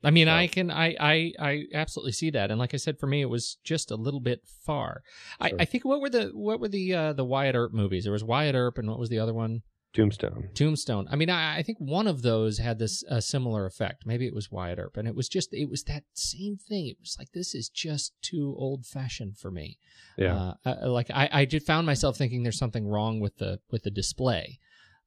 [0.01, 2.99] I mean, So- I can, I, I, I absolutely see that, and like I said,
[2.99, 5.01] for me, it was just a little bit far.
[5.41, 8.03] I, I think what were the, what were the, uh, the Wyatt Earp movies?
[8.03, 9.61] There was Wyatt Earp, and what was the other one?
[9.93, 10.49] Tombstone.
[10.55, 11.07] Tombstone.
[11.11, 14.05] I mean, I, I think one of those had this a similar effect.
[14.05, 16.87] Maybe it was Wyatt Earp, and it was just, it was that same thing.
[16.87, 19.77] It was like this is just too old fashioned for me.
[20.17, 20.53] Yeah.
[20.65, 23.83] Uh, uh, like I, I just found myself thinking there's something wrong with the with
[23.83, 24.59] the display.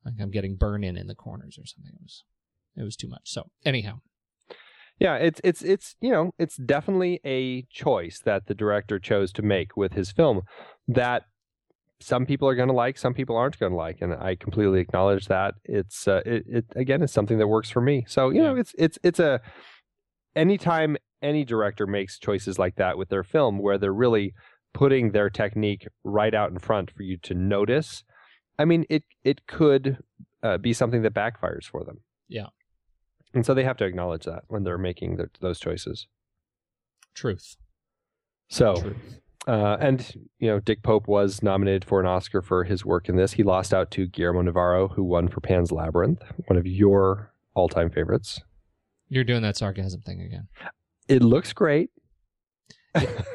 [0.05, 1.93] Like I'm getting burn in in the corners or something.
[1.93, 2.25] It was,
[2.77, 3.23] it was too much.
[3.25, 4.01] So anyhow,
[4.99, 9.43] Yeah, it's it's it's you know it's definitely a choice that the director chose to
[9.43, 10.43] make with his film
[10.89, 11.25] that
[12.01, 14.81] some people are going to like, some people aren't going to like, and I completely
[14.81, 15.55] acknowledge that.
[15.65, 18.05] It's uh, it, it again is something that works for me.
[18.07, 19.41] So you know it's it's it's a
[20.35, 24.35] anytime any director makes choices like that with their film where they're really
[24.75, 28.05] putting their technique right out in front for you to notice.
[28.59, 29.99] I mean, it it could
[30.43, 32.01] uh, be something that backfires for them.
[32.29, 32.49] Yeah.
[33.35, 36.07] And so they have to acknowledge that when they're making their, those choices.
[37.15, 37.57] truth.
[38.49, 39.21] So, Truth.
[39.47, 43.17] Uh, and you know, Dick Pope was nominated for an Oscar for his work in
[43.17, 43.33] this.
[43.33, 47.91] He lost out to Guillermo Navarro, who won for Pan's Labyrinth, one of your all-time
[47.91, 48.41] favorites.
[49.09, 50.49] You're doing that sarcasm thing again.
[51.09, 51.91] It looks great.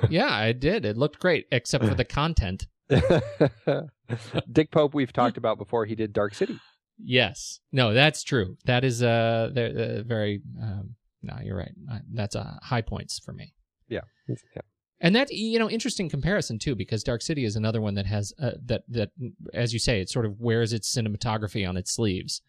[0.10, 0.86] yeah, I did.
[0.86, 2.68] It looked great, except for the content.
[4.52, 5.86] Dick Pope, we've talked about before.
[5.86, 6.60] He did Dark City.
[7.04, 7.60] Yes.
[7.72, 8.58] No, that's true.
[8.66, 10.42] That is uh, they're, they're very.
[10.62, 11.72] Um, no, you're right.
[11.92, 13.54] Uh, That's uh, high points for me.
[13.88, 14.02] Yeah.
[14.28, 14.62] yeah.
[15.02, 18.34] And that you know, interesting comparison too, because Dark City is another one that has
[18.42, 19.10] uh, that that,
[19.54, 22.42] as you say, it sort of wears its cinematography on its sleeves.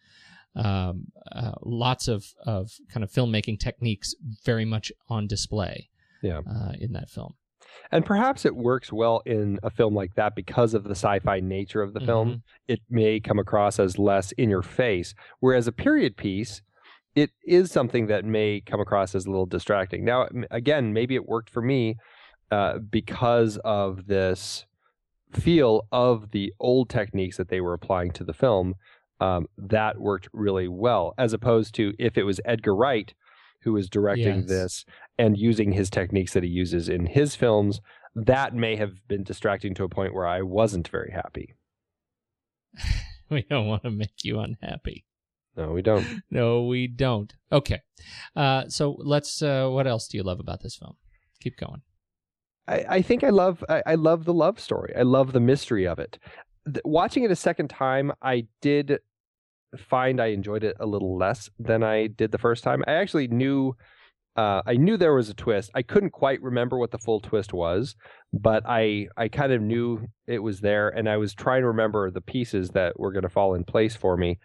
[0.55, 4.13] Um, uh, lots of of kind of filmmaking techniques
[4.45, 5.89] very much on display.
[6.21, 6.39] Yeah.
[6.49, 7.33] Uh, in that film.
[7.91, 11.81] And perhaps it works well in a film like that because of the sci-fi nature
[11.81, 12.43] of the film.
[12.67, 16.61] It may come across as less in your face, whereas a period piece,
[17.13, 20.05] it is something that may come across as a little distracting.
[20.05, 21.97] Now, again, maybe it worked for me
[22.53, 24.65] uh, because of this
[25.31, 28.75] feel of the old techniques that they were applying to the film.
[29.19, 33.13] Um, that worked really well, as opposed to if it was Edgar Wright
[33.61, 34.49] who was directing Yes.
[34.49, 34.85] this
[35.17, 37.79] and using his techniques that he uses in his films,
[38.15, 41.47] that may have been distracting to a point where I wasn't very happy.
[43.29, 45.05] We don't want to make you unhappy.
[45.55, 46.05] No, we don't.
[46.29, 47.33] No, we don't.
[47.51, 47.79] Okay.
[48.35, 49.41] Uh, so let's.
[49.41, 50.95] Uh, what else do you love about this film?
[51.39, 51.81] Keep going.
[52.67, 54.93] I, I think I love I, I love the love story.
[54.97, 56.19] I love the mystery of it.
[56.85, 58.99] Watching it a second time, I did
[59.77, 62.83] find I enjoyed it a little less than I did the first time.
[62.87, 63.75] I actually knew
[64.35, 65.69] uh, I knew there was a twist.
[65.75, 67.95] I couldn't quite remember what the full twist was,
[68.31, 72.09] but I I kind of knew it was there, and I was trying to remember
[72.09, 74.39] the pieces that were going to fall in place for me.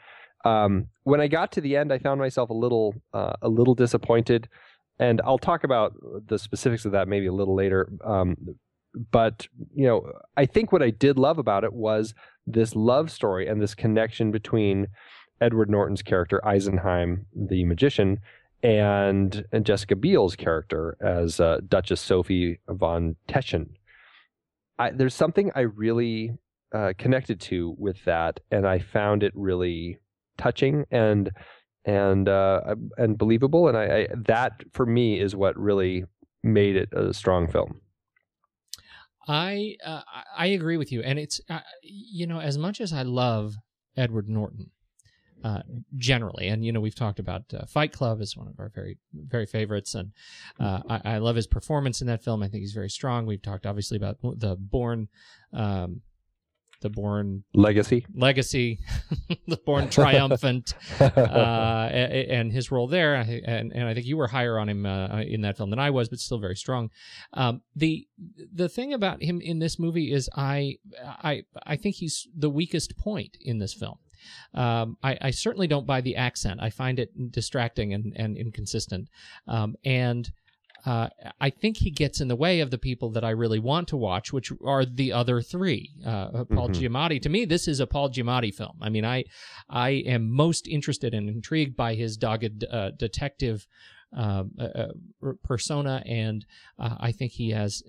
[0.44, 3.74] Um, when I got to the end, I found myself a little uh, a little
[3.74, 4.48] disappointed,
[4.98, 5.94] and I'll talk about
[6.26, 7.90] the specifics of that maybe a little later.
[8.04, 8.36] Um,
[9.10, 12.14] but you know, I think what I did love about it was
[12.46, 14.88] this love story and this connection between
[15.40, 18.18] Edward Norton's character Eisenheim, the magician,
[18.62, 23.68] and, and Jessica Biel's character as uh, Duchess Sophie von Teschen.
[24.78, 26.32] I, there's something I really
[26.74, 29.98] uh, connected to with that, and I found it really
[30.38, 31.30] touching and
[31.88, 33.66] and uh, and believable.
[33.66, 36.04] And I, I, that for me is what really
[36.42, 37.80] made it a strong film.
[39.26, 40.02] I uh,
[40.36, 43.54] I agree with you, and it's uh, you know as much as I love
[43.96, 44.70] Edward Norton,
[45.42, 45.62] uh,
[45.96, 46.48] generally.
[46.48, 49.46] And you know, we've talked about uh, Fight Club is one of our very very
[49.46, 50.12] favorites, and
[50.60, 52.42] uh, I, I, love his performance in that film.
[52.42, 53.24] I think he's very strong.
[53.24, 55.08] We've talked obviously about the Bourne
[55.54, 56.02] Um,
[56.80, 58.78] the Bourne legacy, legacy,
[59.46, 64.58] the Bourne triumphant, uh, and his role there, and and I think you were higher
[64.58, 66.90] on him uh, in that film than I was, but still very strong.
[67.34, 68.06] Um, the
[68.52, 72.96] the thing about him in this movie is I I I think he's the weakest
[72.96, 73.98] point in this film.
[74.54, 76.60] Um, I, I, certainly don't buy the accent.
[76.60, 79.08] I find it distracting and, and inconsistent.
[79.46, 80.28] Um, and
[80.88, 83.88] uh, I think he gets in the way of the people that I really want
[83.88, 85.90] to watch, which are the other three.
[86.04, 86.82] Uh, Paul mm-hmm.
[86.82, 87.20] Giamatti.
[87.20, 88.78] To me, this is a Paul Giamatti film.
[88.80, 89.24] I mean, I
[89.68, 93.66] I am most interested and intrigued by his dogged uh, detective.
[94.16, 96.46] Uh, uh, uh persona, and
[96.78, 97.82] I think he has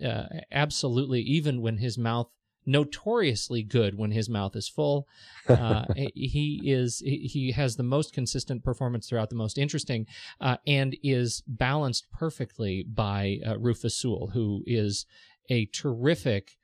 [0.51, 2.27] absolutely, even when his mouth
[2.69, 5.07] notoriously good when his mouth is full.
[5.49, 10.05] Uh, he is he has the most consistent performance throughout, the most interesting,
[10.39, 15.07] uh, and is balanced perfectly by uh, Rufus Sewell, who is
[15.49, 16.55] a terrific,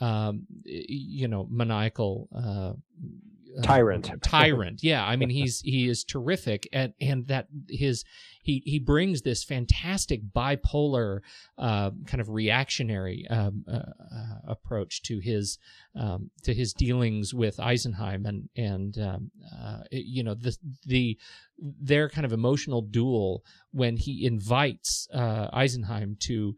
[0.00, 2.72] um, you know, maniacal uh, uh,
[3.62, 4.10] tyrant.
[4.22, 4.82] tyrant.
[4.82, 8.04] Yeah i mean he's he is terrific and and that his
[8.42, 11.20] he he brings this fantastic bipolar
[11.58, 15.58] uh, kind of reactionary um, uh, uh, approach to his
[15.94, 21.18] um, to his dealings with Eisenheim and and um, uh, you know the the
[21.58, 26.56] their kind of emotional duel when he invites uh, Eisenheim to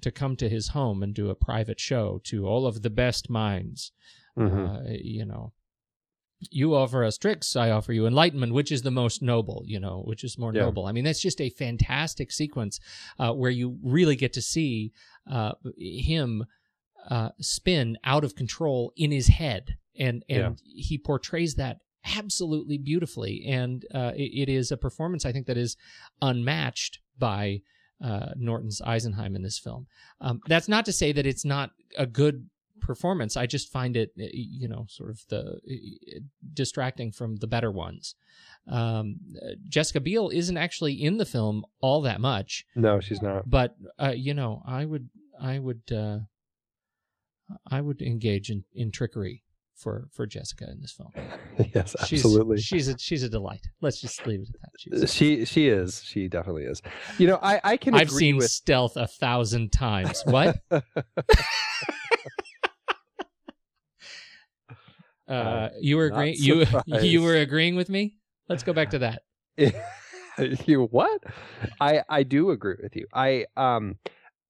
[0.00, 3.28] to come to his home and do a private show to all of the best
[3.28, 3.90] minds
[4.38, 4.86] mm-hmm.
[5.02, 5.52] you know
[6.50, 10.02] you offer us tricks i offer you enlightenment which is the most noble you know
[10.04, 10.62] which is more yeah.
[10.62, 12.80] noble i mean that's just a fantastic sequence
[13.18, 14.92] uh, where you really get to see
[15.30, 16.44] uh, him
[17.08, 20.82] uh, spin out of control in his head and and yeah.
[20.82, 21.78] he portrays that
[22.16, 25.76] absolutely beautifully and uh, it, it is a performance i think that is
[26.22, 27.60] unmatched by
[28.02, 29.86] uh, Norton's Eisenheim in this film.
[30.20, 32.50] Um, that's not to say that it's not a good
[32.86, 33.36] performance.
[33.36, 36.20] I just find it, eh, you know, sort of the eh,
[36.52, 38.14] distracting from the better ones.
[38.70, 39.16] Um,
[39.68, 42.64] Jessica Biel isn't actually in the film all that much.
[42.74, 43.48] No, she's not.
[43.48, 45.08] But uh, you know, I would,
[45.40, 46.20] I would, uh,
[47.70, 49.42] I would engage in, in trickery
[49.74, 51.12] for for Jessica in this film.
[51.74, 52.56] yes, absolutely.
[52.58, 53.66] She's, she's a she's a delight.
[53.80, 54.70] Let's just leave it at that.
[54.78, 56.02] She's she she is.
[56.02, 56.80] She definitely is.
[57.18, 57.94] You know, I I can.
[57.94, 58.50] I've seen with...
[58.50, 60.22] Stealth a thousand times.
[60.24, 60.58] What?
[65.28, 66.36] Uh, you were agreeing.
[66.38, 68.14] You you were agreeing with me.
[68.48, 69.22] Let's go back to that.
[70.66, 71.22] you what?
[71.80, 73.06] I I do agree with you.
[73.12, 73.96] I um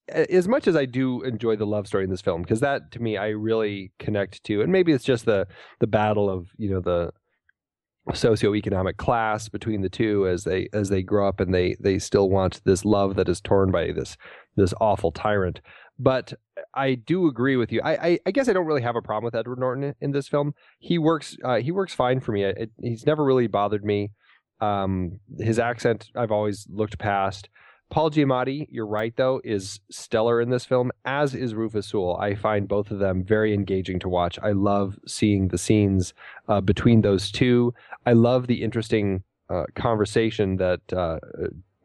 [0.09, 3.01] as much as I do enjoy the love story in this film because that to
[3.01, 5.47] me I really connect to, and maybe it's just the
[5.81, 7.13] the battle of you know the
[8.11, 12.29] socioeconomic class between the two as they as they grow up and they they still
[12.29, 14.17] want this love that is torn by this
[14.57, 15.61] this awful tyrant.
[15.99, 16.35] But
[16.73, 17.81] I do agree with you.
[17.83, 20.29] I, I, I, guess I don't really have a problem with Edward Norton in this
[20.29, 20.55] film.
[20.79, 22.45] He works uh, he works fine for me.
[22.45, 24.11] It, he's never really bothered me.
[24.61, 27.49] Um, his accent I've always looked past.
[27.91, 32.17] Paul Giamatti, you're right though, is stellar in this film, as is Rufus Sewell.
[32.17, 34.39] I find both of them very engaging to watch.
[34.43, 36.15] I love seeing the scenes
[36.49, 37.75] uh, between those two.
[38.07, 41.19] I love the interesting uh, conversation that uh,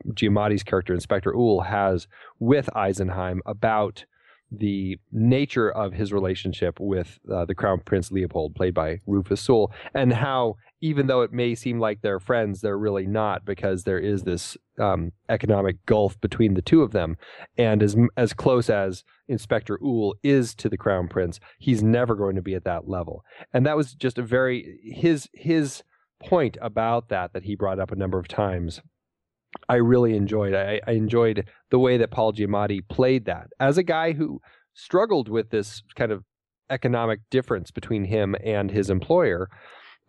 [0.07, 2.07] Giamatti's character, Inspector Uhl, has
[2.39, 4.05] with Eisenheim about
[4.51, 9.71] the nature of his relationship with uh, the Crown Prince Leopold, played by Rufus Sewell,
[9.93, 13.99] and how even though it may seem like they're friends, they're really not because there
[13.99, 17.17] is this um, economic gulf between the two of them.
[17.57, 22.35] And as as close as Inspector Uhl is to the Crown Prince, he's never going
[22.35, 23.23] to be at that level.
[23.53, 25.83] And that was just a very his his
[26.19, 28.81] point about that that he brought up a number of times
[29.67, 30.53] I really enjoyed.
[30.53, 34.41] I, I enjoyed the way that Paul Giamatti played that as a guy who
[34.73, 36.23] struggled with this kind of
[36.69, 39.49] economic difference between him and his employer,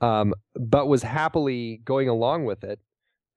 [0.00, 2.80] um, but was happily going along with it.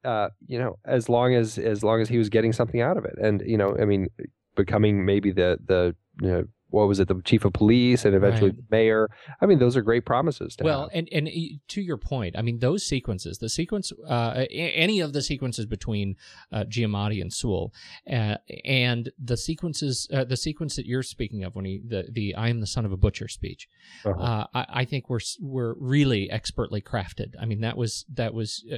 [0.03, 3.05] Uh, you know, as long as as long as he was getting something out of
[3.05, 4.07] it, and you know, I mean,
[4.55, 6.43] becoming maybe the the you know,
[6.73, 8.57] what was it, the chief of police, and eventually Right.
[8.57, 9.09] the mayor.
[9.41, 10.89] I mean, those are great promises to Well, have.
[10.93, 11.29] and and
[11.67, 16.15] to your point, I mean those sequences, the sequence, uh, any of the sequences between
[16.51, 17.71] uh, Giamatti and Sewell,
[18.11, 22.33] uh, and the sequences, uh, the sequence that you're speaking of when he the the
[22.35, 23.67] I am the son of a butcher speech,
[24.03, 24.19] Uh-huh.
[24.21, 27.35] uh, I, I think were really expertly crafted.
[27.39, 28.77] I mean that was that was uh,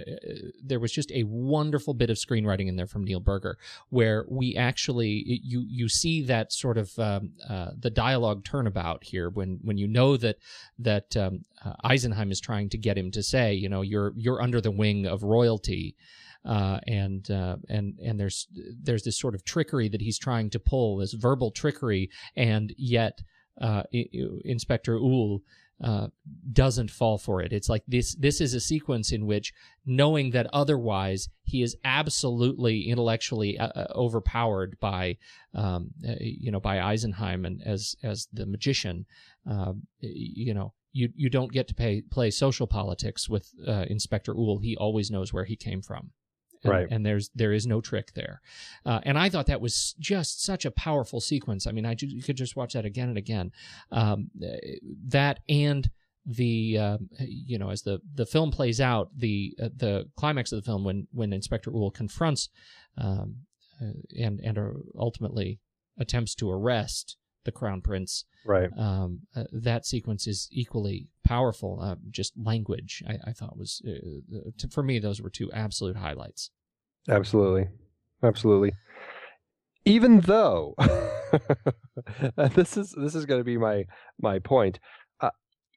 [0.64, 3.58] there was just a wonderful bit of screenwriting in there from Neil Burger,
[3.90, 9.30] where we actually you you see that sort of um, uh, the dialogue turnabout here
[9.30, 10.38] when when you know that
[10.80, 14.42] that um, uh, Eisenheim is trying to get him to say, you know, you're you're
[14.42, 15.96] under the wing of royalty.
[16.44, 18.48] Uh, and uh, and and there's
[18.84, 23.22] there's this sort of trickery that he's trying to pull, this verbal trickery, and yet
[23.62, 25.42] uh, I- I- Inspector Uhl
[25.84, 26.08] uh,
[26.54, 27.52] doesn't fall for it.
[27.52, 28.16] It's like this.
[28.16, 29.54] This is a sequence in which,
[29.86, 35.18] knowing that otherwise he is absolutely intellectually uh, uh, overpowered by,
[35.54, 39.06] um, uh, you know, by Eisenheim and as as the magician,
[39.50, 40.74] uh, you know.
[40.98, 44.62] You, you don't get to pay, play social politics with Inspector Uhl.
[44.62, 46.12] He always knows where he came from,
[46.66, 46.88] and, Right.
[46.90, 48.42] And there's there is no trick there.
[48.86, 51.68] Uh, and I thought that was just such a powerful sequence.
[51.68, 53.52] I mean, I you could just watch that again and again.
[53.92, 54.56] Um, uh,
[55.08, 55.90] that and
[56.26, 60.58] the um, you know as the the film plays out, the uh, the climax of
[60.58, 62.50] the film when when Inspector Uhl confronts
[62.98, 63.36] um,
[63.82, 65.60] uh, and and uh, ultimately
[65.98, 68.26] attempts to arrest the crown prince.
[68.46, 68.70] right.
[68.78, 71.80] Um, uh, that sequence is equally powerful.
[71.82, 75.96] Uh, just language, I, I thought was uh, uh, for me those were two absolute
[75.96, 76.50] highlights.
[77.10, 77.68] Absolutely.
[78.24, 78.74] Absolutely.
[79.86, 80.76] Even though
[82.56, 83.86] this is this is going to be my
[84.20, 84.80] my point.
[85.20, 85.30] Uh,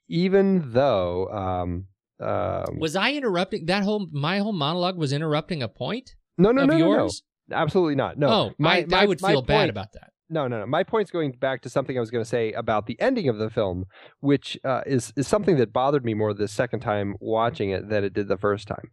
[0.09, 1.87] even though um,
[2.27, 6.65] um Was I interrupting that whole my whole monologue was interrupting a point no no
[6.65, 7.23] no, no no yours?
[7.53, 10.11] absolutely not no oh, my, I, my, I would feel bad about that.
[10.29, 12.87] no no no my point's going back to something I was going to say about
[12.87, 13.85] the ending of the film
[14.21, 18.05] which uh, is is something that bothered me more the second time watching it than
[18.05, 18.91] it did the first time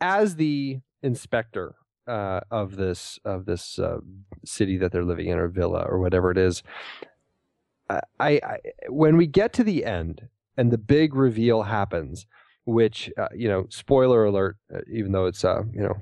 [0.00, 1.74] as the inspector
[2.06, 3.98] uh, of this of this uh,
[4.44, 6.62] city that they're living in or villa or whatever it is.
[7.88, 12.26] I, I when we get to the end and the big reveal happens,
[12.64, 15.96] which uh, you know, spoiler alert, uh, even though it's uh, you know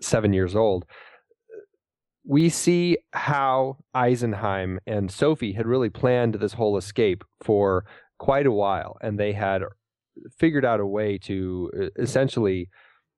[0.00, 0.84] seven years old,
[2.24, 7.84] we see how Eisenheim and Sophie had really planned this whole escape for
[8.18, 9.62] quite a while, and they had
[10.38, 12.68] figured out a way to uh, essentially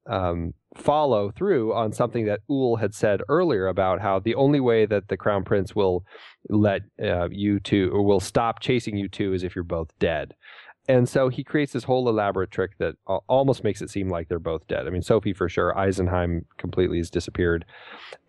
[0.09, 4.87] um, follow through on something that Uhl had said earlier about how the only way
[4.87, 6.05] that the crown prince will
[6.49, 10.35] let uh, you two or will stop chasing you two is if you're both dead.
[10.89, 12.95] And so he creates this whole elaborate trick that
[13.29, 14.87] almost makes it seem like they're both dead.
[14.87, 17.67] I mean, Sophie for sure, Eisenheim completely has disappeared.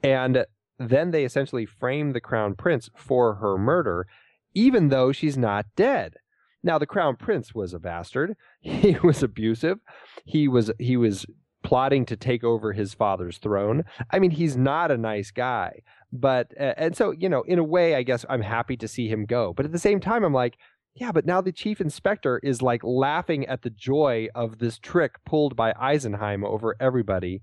[0.03, 0.45] And
[0.77, 4.07] then they essentially frame the crown prince for her murder,
[4.53, 6.15] even though she's not dead.
[6.61, 8.35] Now, the crown prince was a bastard.
[8.61, 9.79] He was abusive.
[10.25, 11.25] He was he was
[11.63, 13.83] plotting to take over his father's throne.
[14.11, 15.81] I mean, he's not a nice guy.
[16.11, 19.07] But uh, and so you know, in a way, I guess I'm happy to see
[19.07, 19.53] him go.
[19.53, 20.57] But at the same time, I'm like,
[20.95, 25.23] yeah, but now the chief inspector is like laughing at the joy of this trick
[25.25, 27.41] pulled by Eisenheim over everybody,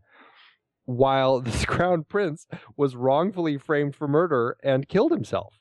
[0.84, 2.46] while this crown prince
[2.76, 5.60] was wrongfully framed for murder and killed himself.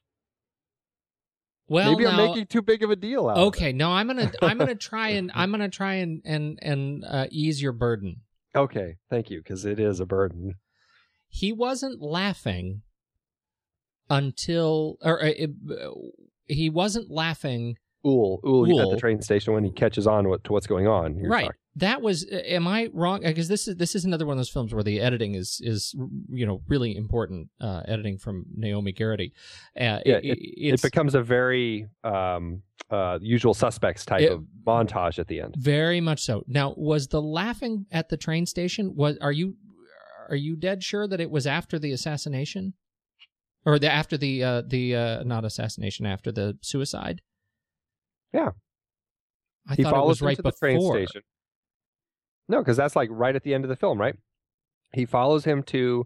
[1.68, 3.48] Well, Maybe I'm making too big of a deal out of it.
[3.48, 3.74] okay.
[3.74, 7.62] No, I'm gonna I'm gonna try and I'm gonna try and and and uh, ease
[7.62, 8.22] your burden.
[8.56, 10.56] Okay, thank you, because it is a burden.
[11.28, 12.84] He wasn't laughing
[14.10, 15.92] until or uh, uh,
[16.46, 17.76] he wasn't laughing
[18.06, 21.18] Uhl, Uhl, at the train station when he catches on what, to what's going on.
[21.18, 21.46] You're right.
[21.46, 23.20] talking- that was uh, am i wrong?
[23.22, 25.94] Because this is this is another one of those films where the editing is is
[26.30, 29.34] you know really important uh editing from Naomi Geraghty.
[29.78, 34.46] Uh, Yeah, it, It it's becomes a very um, uh, usual suspects type It- of
[34.66, 35.56] montage at the end.
[35.58, 36.44] very much so.
[36.48, 39.56] Now was the laughing at the train station was are you
[40.30, 42.74] are you dead sure that it was after the assassination?
[43.66, 47.22] Or the after the uh the uh not assassination after the suicide
[48.36, 48.50] Yeah.
[49.70, 51.22] i he thought it follows was him right to the before train station.
[52.48, 54.16] No, because that's like right at the end of the film, right?
[54.94, 56.06] He follows him to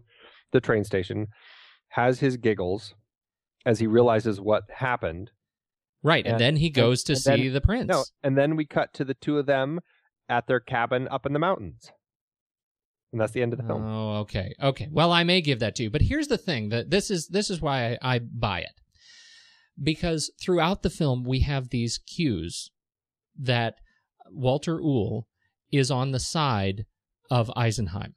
[0.52, 1.26] the train station,
[1.90, 2.94] has his giggles
[3.66, 5.30] as he realizes what happened.
[6.02, 8.56] right and, And- then he goes to and see then- the prince No, and then
[8.56, 9.80] we cut to the two of them
[10.28, 11.90] at their cabin up in the mountains.
[13.12, 13.84] and that's the end of the film.
[13.84, 14.88] Oh, okay, okay.
[14.90, 17.50] Well, I may give that to you, but here's the thing: that this is this
[17.50, 18.80] is why I, I buy it,
[19.82, 22.70] because throughout the film we have these cues
[23.38, 23.76] that
[24.30, 25.24] Walter Uhl
[25.72, 26.86] is on the side
[27.30, 28.14] of Eisenheim,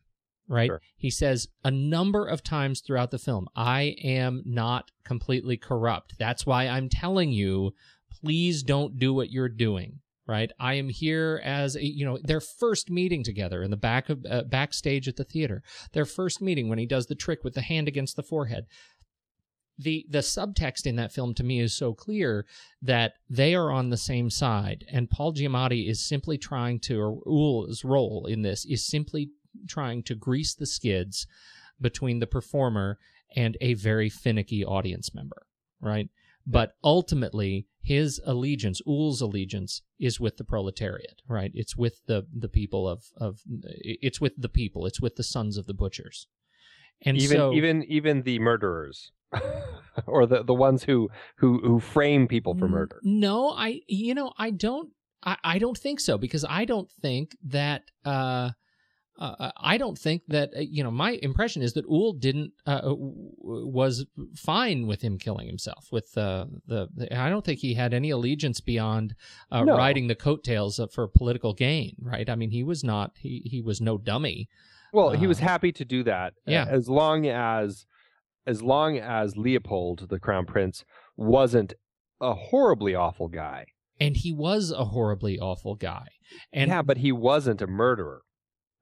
[0.48, 0.68] right?
[0.68, 0.82] Sure.
[0.98, 6.16] He says a number of times throughout the film, "I am not completely corrupt.
[6.18, 7.74] That's why I'm telling you,
[8.10, 12.40] please don't do what you're doing." right i am here as a, you know their
[12.40, 15.62] first meeting together in the back of uh, backstage at the theater
[15.92, 18.66] their first meeting when he does the trick with the hand against the forehead
[19.78, 22.46] the the subtext in that film to me is so clear
[22.82, 27.18] that they are on the same side and paul giamatti is simply trying to or
[27.84, 29.32] role in this is simply
[29.68, 31.26] trying to grease the skids
[31.82, 33.00] between the performer
[33.36, 35.48] and a very finicky audience member
[35.84, 36.10] right?
[36.46, 41.52] But ultimately his allegiance Uhl's allegiance is with the proletariat right?
[41.54, 45.58] It's with the the people of of it's with the people it's with the sons
[45.58, 46.28] of the butchers
[47.02, 49.12] and even so even even the murderers,
[50.06, 53.00] or the the ones who who who frame people for murder.
[53.04, 54.92] No, I you know I don't
[55.24, 58.52] I, I don't think so because I don't think that uh,
[59.20, 62.82] uh I don't think that uh, you know my impression is that Uhl didn't uh,
[62.86, 67.94] was fine with him killing himself with uh, the, the I don't think he had
[67.94, 69.16] any allegiance beyond
[69.52, 69.76] uh, No.
[69.76, 73.82] riding the coattails for political gain right I mean he was not he he was
[73.82, 74.50] no dummy
[74.94, 76.34] Well, he was Uh, happy to do that.
[76.48, 76.66] uh, yeah.
[76.70, 77.86] as long as
[78.46, 80.84] as long as Leopold, the crown prince,
[81.18, 81.74] wasn't
[82.22, 83.66] a horribly awful guy.
[84.00, 86.08] and he was a horribly awful guy
[86.52, 88.22] and yeah, but he wasn't a murderer,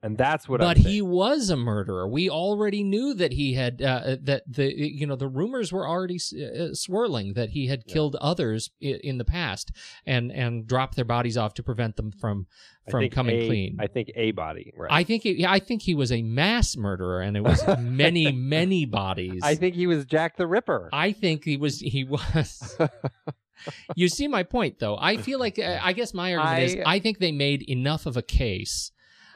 [0.04, 0.60] and that's what.
[0.60, 2.08] but he was a murderer.
[2.08, 6.16] We already knew that he had uh, that the you know the rumors were already
[6.18, 7.94] uh, swirling that he had Yeah.
[7.94, 9.72] killed others i- in the past
[10.06, 12.48] and and dropped their bodies off to prevent them from
[12.90, 13.78] from coming a- clean.
[13.80, 14.74] I think a body.
[14.76, 14.92] Right.
[14.92, 18.32] I think it, yeah, I think he was a mass murderer, and it was many
[18.32, 19.42] many bodies.
[19.44, 20.90] I think he was Jack the Ripper.
[20.92, 22.76] I think he was he was.
[23.96, 24.98] you see my point, though.
[25.00, 28.06] I feel like uh, I guess my argument is I- I think they made enough
[28.08, 28.92] of a case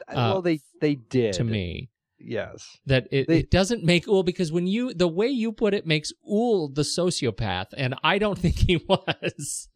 [0.08, 2.78] Uh, well, they they did to me Yes.
[2.86, 5.86] that it, They- it doesn't make Uhl because when you the way you put it
[5.86, 9.68] makes Uhl the sociopath, and I don't think he was.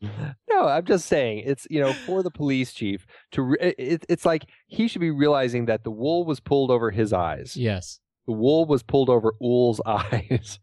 [0.49, 4.45] No, I'm just saying it's you know for the police chief to it, it's like
[4.69, 7.57] he should be realizing that the wool was pulled over his eyes.
[7.57, 10.59] Yes, The wool was pulled over Uhl's eyes.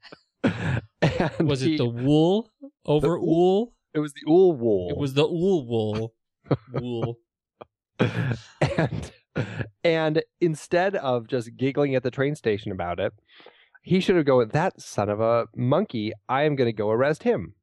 [1.39, 2.49] Was he- it the wool
[2.85, 3.73] over The Uhl?
[3.93, 4.89] It was the Uhl wool.
[4.91, 6.13] It was the Uhl wool.
[6.73, 7.19] Wool.
[7.99, 9.11] and
[9.83, 13.13] and instead of just giggling at the train station about it,
[13.81, 14.49] he should have gone.
[14.49, 16.11] That son of a monkey!
[16.27, 17.53] I am going to go arrest him.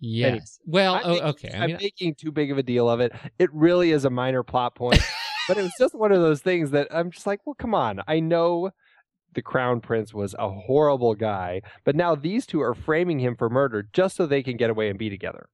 [0.00, 0.58] Yes.
[0.66, 1.50] Well, I'm oh, making- okay.
[1.52, 3.12] I I'm mean, making too big of a deal of it.
[3.38, 5.00] It really is a minor plot point,
[5.48, 8.00] but it was just one of those things that I'm just like, well, come on.
[8.08, 8.70] I know
[9.34, 13.48] the crown prince was a horrible guy, but now these two are framing him for
[13.48, 15.48] murder just so they can get away and be together.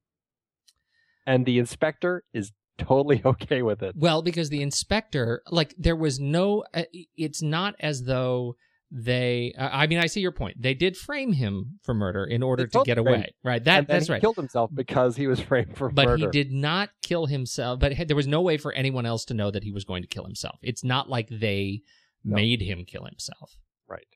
[1.27, 3.95] And the inspector is totally okay with it.
[3.97, 6.63] Well, because the inspector, like, there was no.
[6.73, 6.83] uh,
[7.15, 8.55] It's not as though
[8.91, 9.53] they.
[9.57, 10.61] uh, I mean, I see your point.
[10.61, 13.63] They did frame him for murder in order to get totally framed away, right?
[13.63, 14.21] That that's he right.
[14.21, 16.25] killed himself because he was framed for but murder.
[16.27, 17.79] But he did not kill himself.
[17.79, 20.07] But there was no way for anyone else to know that he was going to
[20.07, 20.57] kill himself.
[20.63, 21.81] It's not like they
[22.23, 22.35] No.
[22.35, 23.57] made him kill himself.
[23.87, 24.07] Right.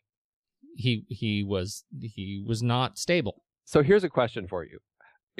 [0.75, 3.43] He he was he was not stable.
[3.65, 4.79] So here's a question for you.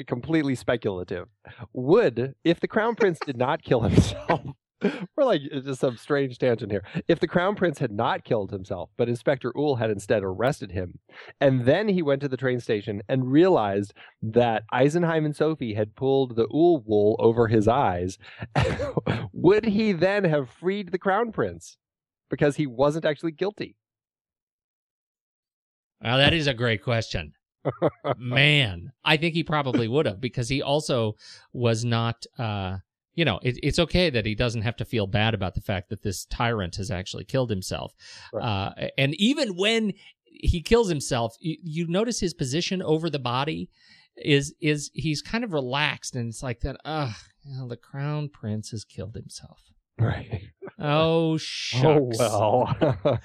[0.06, 1.28] Completely speculative.
[1.72, 4.40] Would, if the crown prince did not kill himself,
[5.16, 6.84] we're like just some strange tangent here.
[7.08, 10.98] If the crown prince had not killed himself, but Inspector Uhl had instead arrested him,
[11.40, 15.94] and then he went to the train station and realized that Eisenheim and Sophie had
[15.94, 18.18] pulled the Uhl wool over his eyes,
[19.32, 21.78] would he then have freed the crown prince
[22.30, 23.76] because he wasn't actually guilty?
[26.02, 27.32] Well, that is a great question.
[28.16, 31.16] Man, I think he probably would have because he also
[31.52, 32.24] was not.
[32.38, 32.78] uh
[33.16, 35.88] you know, it, it's okay that he doesn't have to feel bad about the fact
[35.90, 37.94] that this tyrant has actually killed himself.
[38.32, 38.44] Right.
[38.44, 39.92] Uh, and even when
[40.24, 43.70] he kills himself, you, you notice his position over the body
[44.16, 46.76] is is he's kind of relaxed, and it's like that.
[46.84, 49.60] Ugh, you know, the crown prince has killed himself.
[49.98, 50.42] Right.
[50.78, 52.18] Oh, oh shucks.
[52.20, 53.20] Oh well.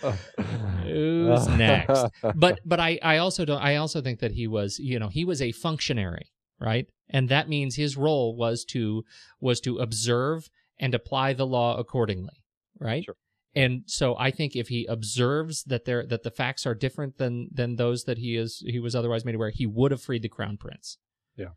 [0.84, 2.06] Who's next?
[2.36, 5.26] but but I I also don't I also think that he was you know he
[5.26, 9.04] was a functionary right and that means his role was to
[9.40, 12.44] was to observe and apply the law accordingly
[12.80, 13.16] right Sure.
[13.56, 17.50] and so I think if he observes that there that the facts are different than
[17.52, 20.30] than those that he is he was otherwise made aware he would have freed the
[20.30, 20.98] crown prince
[21.38, 21.54] Yeah.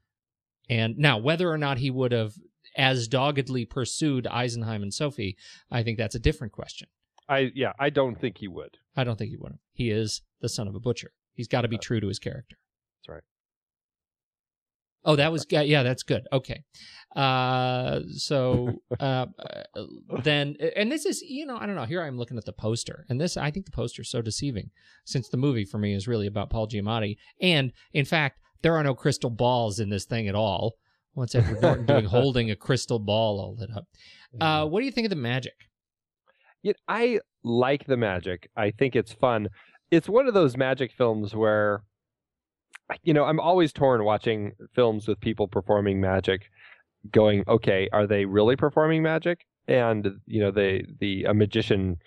[0.71, 2.35] and now whether or not he would have
[2.77, 5.37] as doggedly pursued Eisenheim and Sophie,
[5.71, 6.89] I think that's a different question.
[7.29, 8.79] I yeah, I don't think he would.
[8.97, 9.59] I don't think he would.
[9.73, 11.13] He is the son of a butcher.
[11.35, 12.57] He's got to be true to his character.
[12.99, 13.23] That's right.
[15.05, 16.27] Oh, that was yeah, that's good.
[16.33, 16.63] Okay.
[17.15, 19.85] Uh so uh uh,
[20.23, 23.07] then and this is you know, I don't know, here I'm looking at the poster.
[23.09, 24.71] And this I think the poster is so deceiving
[25.05, 28.85] since the movie for me is really about Paul Giamatti and in fact, there are
[28.85, 30.77] no crystal balls in this thing at all.
[31.15, 33.87] What's Edward Norton doing holding a crystal ball all lit up?
[34.41, 35.53] Uh what do you think of the magic?
[36.63, 38.49] Yeah, I like the magic.
[38.57, 39.49] I think it's fun.
[39.91, 41.83] It's one of those magic films where,
[43.03, 46.47] you know, I'm always torn watching films with people performing magic,
[47.11, 49.45] going, okay, are they really performing magic?
[49.69, 51.99] And you know, the the a magician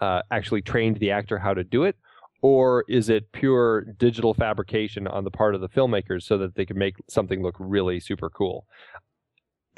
[0.00, 1.96] uh, actually trained the actor how to do it,
[2.42, 6.64] or is it pure digital fabrication on the part of the filmmakers so that they
[6.64, 8.66] can make something look really super cool?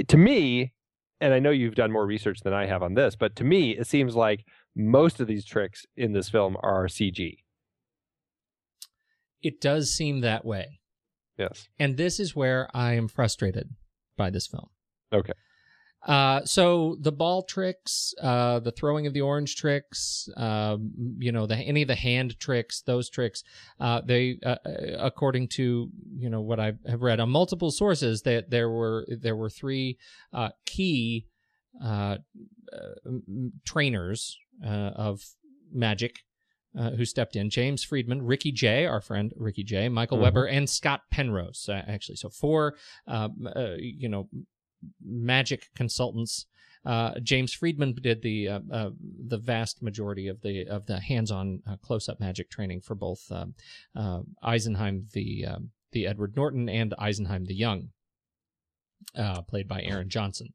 [0.06, 0.72] To me,
[1.20, 3.72] and I know you've done more research than I have on this, but to me,
[3.72, 4.44] it seems like
[4.74, 7.36] most of these tricks in this film are CG.
[9.42, 10.80] It does seem that way.
[11.38, 11.68] Yes.
[11.78, 13.70] And this is where I am frustrated
[14.16, 14.68] by this film.
[15.12, 15.32] Okay.
[16.04, 21.46] Uh, so the ball tricks, uh, the throwing of the orange tricks, um, you know,
[21.46, 23.44] the any of the hand tricks, those tricks,
[23.78, 24.56] uh, they, uh,
[24.98, 25.88] according to
[26.18, 29.96] you know what I have read on multiple sources, that there were there were three
[30.32, 31.26] uh, key
[31.84, 32.16] uh,
[33.64, 35.22] trainers uh, of
[35.72, 36.20] magic
[36.78, 40.22] uh, who stepped in James Freedman, Ricky Jay, our friend Ricky Jay, Michael Mhm.
[40.22, 42.16] Weber, and Scott Penrose, uh, actually.
[42.16, 42.76] So, four,
[43.06, 44.28] uh, uh, you know,
[45.04, 46.46] magic consultants.
[46.84, 51.62] Uh, James Freedman did the uh, uh, the vast majority of the of the hands-on
[51.68, 53.54] uh, close-up magic training for both um,
[53.94, 57.90] uh, Eisenheim the um, the Edward Norton and Eisenheim the Young,
[59.16, 60.48] uh, played by Aaron Johnson,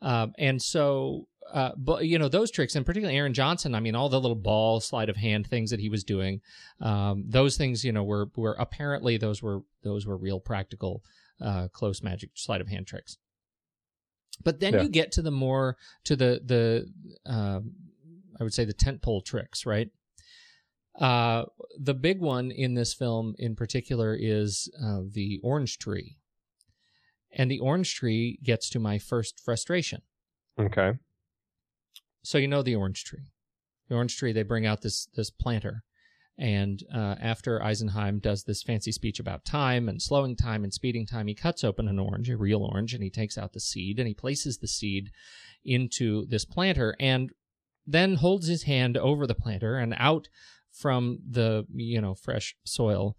[0.00, 1.28] um, and so
[1.76, 3.74] but you know those tricks, and particularly Aaron Johnson.
[3.74, 6.40] I mean, all the little ball sleight of hand things that he was doing,
[6.80, 11.02] um, those things, you know, were were apparently those were those were real practical
[11.72, 13.18] close magic sleight of hand tricks.
[14.44, 14.82] But then Yeah.
[14.82, 17.74] you get to the more to the the um,
[18.38, 19.90] I would say the tentpole tricks, right?
[20.98, 21.44] Uh,
[21.78, 26.16] the big one in this film, in particular, is uh, the orange tree,
[27.30, 30.02] and the orange tree gets to my first frustration.
[30.58, 30.92] Okay.
[32.22, 33.30] So you know the orange tree.
[33.88, 34.32] The orange tree.
[34.32, 35.84] They bring out this this planter,
[36.38, 41.06] and uh, after Eisenheim does this fancy speech about time and slowing time and speeding
[41.06, 43.98] time, he cuts open an orange, a real orange, and he takes out the seed
[43.98, 45.10] and he places the seed
[45.64, 47.30] into this planter and
[47.86, 50.28] then holds his hand over the planter and out
[50.70, 53.16] from the you know fresh soil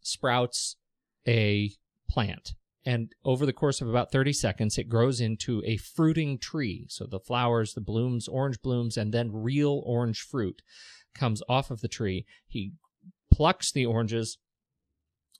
[0.00, 0.76] sprouts
[1.26, 1.72] a
[2.08, 2.54] plant.
[2.86, 6.86] And over the course of about 30 seconds it grows into a fruiting tree.
[6.88, 10.62] So the flowers the blooms orange blooms and then real orange fruit
[11.14, 12.72] comes off of the tree he
[13.32, 14.38] plucks the oranges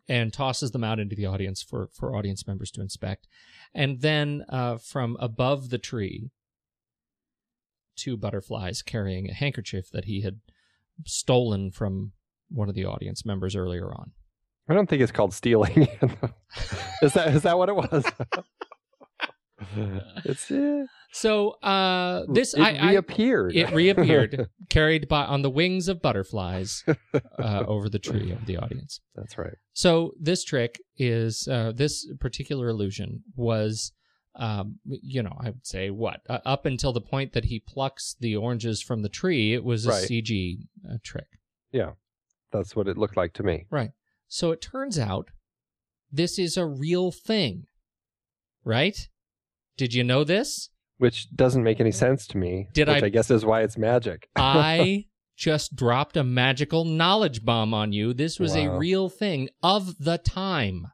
[0.08, 3.28] and tosses them out into the audience for for audience members to inspect
[3.74, 6.30] and then uh, from above the tree
[7.96, 10.40] two butterflies carrying a handkerchief that he had
[11.04, 12.12] stolen from
[12.48, 14.12] one of the audience members earlier on
[14.70, 15.88] I don't think it's called stealing.
[17.02, 18.04] is that is that what it was?
[20.24, 20.50] it's
[21.12, 23.54] so uh this it I, I reappeared.
[23.54, 26.84] it reappeared carried by on the wings of butterflies
[27.38, 29.54] uh, over the tree of the audience That's right.
[29.72, 33.92] so this trick is uh, this particular illusion was
[34.36, 38.14] um, you know i would say what uh, up until the point that he plucks
[38.20, 40.04] the oranges from the tree it was a Right.
[40.08, 40.58] cg
[40.88, 41.26] uh, trick
[41.72, 41.92] Yeah.
[42.52, 43.66] That's what it looked like to me.
[43.70, 43.90] right
[44.28, 45.28] so it turns out
[46.12, 47.64] this is a real thing
[48.64, 49.08] right
[49.80, 50.68] did you know this
[50.98, 52.68] Which doesn't make any sense to me.
[52.74, 54.28] Did which I- I guess is why it's magic.
[54.36, 55.06] I
[55.38, 58.12] just dropped a magical knowledge bomb on you.
[58.12, 60.88] This was a real thing of the time,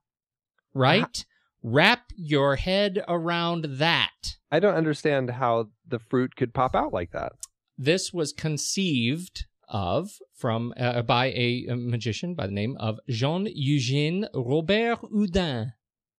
[0.73, 1.25] right?
[1.65, 4.37] Wrap your head around that.
[4.53, 7.33] I don't understand how the fruit could pop out like that.
[7.77, 13.49] This was conceived of from uh, by a, a magician by the name of Jean
[13.49, 15.73] Eugène Robert Houdin.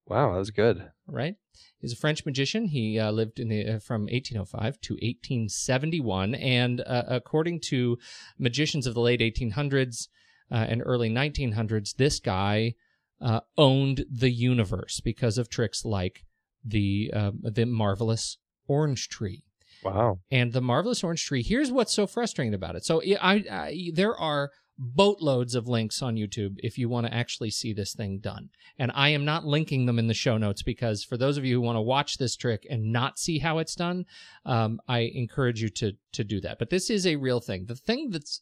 [0.08, 0.91] Wow, that was good.
[1.08, 1.36] right?
[1.80, 2.66] He's a French magician.
[2.68, 7.97] He uh, lived in the uh, from 1805 to 1871, and uh, according to
[8.39, 10.08] magicians of the late 1800s
[10.51, 12.76] uh, and early 1900s, this guy
[13.22, 16.24] uh, owned the universe because of tricks like
[16.64, 18.38] the uh, the marvelous
[18.68, 19.43] orange tree.
[19.84, 20.20] Wow.
[20.32, 21.43] And the marvelous orange tree.
[21.43, 22.84] Here's what's so frustrating about it.
[22.84, 27.50] So I, I there are boatloads of links on YouTube if you want to actually
[27.50, 28.50] see this thing done.
[28.78, 31.56] And I am not linking them in the show notes because for those of you
[31.56, 34.06] who want to watch this trick and not see how it's done,
[34.46, 36.60] um, I encourage you to to do that.
[36.60, 37.66] But this is a real thing.
[37.66, 38.42] The thing that's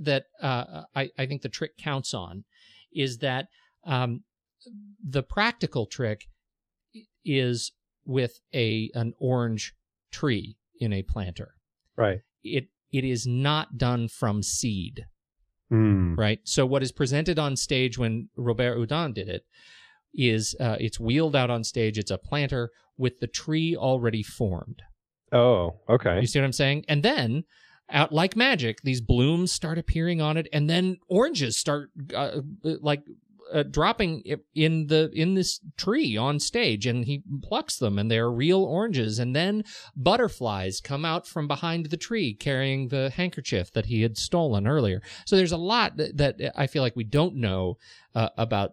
[0.00, 2.44] that uh, I I think the trick counts on
[2.92, 3.48] is that
[3.84, 4.22] um,
[5.02, 6.28] the practical trick
[7.24, 7.72] is
[8.04, 9.74] with a an orange
[10.10, 11.54] tree in a planter.
[11.96, 12.20] Right.
[12.44, 15.06] It it is not done from seed,
[15.72, 16.18] Mm.
[16.18, 16.38] right?
[16.44, 19.44] So what is presented on stage when Robert Houdin did it
[20.14, 21.96] is uh, it's wheeled out on stage.
[21.98, 24.82] It's a planter with the tree already formed.
[25.32, 26.20] Oh, okay.
[26.20, 26.84] You see what I'm saying?
[26.88, 27.44] And then,
[27.90, 33.02] out like magic, these blooms start appearing on it, and then oranges start uh, like
[33.52, 34.22] uh, dropping
[34.54, 39.18] in the in this tree on stage, and he plucks them, and they're real oranges.
[39.18, 39.64] And then
[39.96, 45.02] butterflies come out from behind the tree carrying the handkerchief that he had stolen earlier.
[45.26, 47.78] So there's a lot that, that I feel like we don't know
[48.14, 48.72] uh, about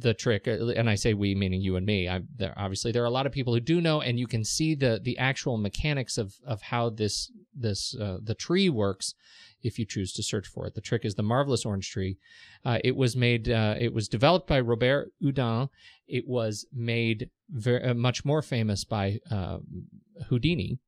[0.00, 3.02] the trick uh, and i say we meaning you and me I, there obviously there
[3.02, 5.56] are a lot of people who do know and you can see the the actual
[5.56, 9.14] mechanics of of how this this uh, the tree works
[9.62, 10.74] if you choose to search for it.
[10.74, 12.16] The trick is the marvelous orange tree.
[12.64, 15.68] Uh, it was made uh, it was developed by robert houdin.
[16.06, 19.58] It was made very uh, much more famous by uh,
[20.28, 20.78] houdini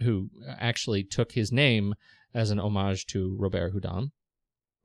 [0.00, 1.94] who actually took his name
[2.32, 4.12] as an homage to robert houdin.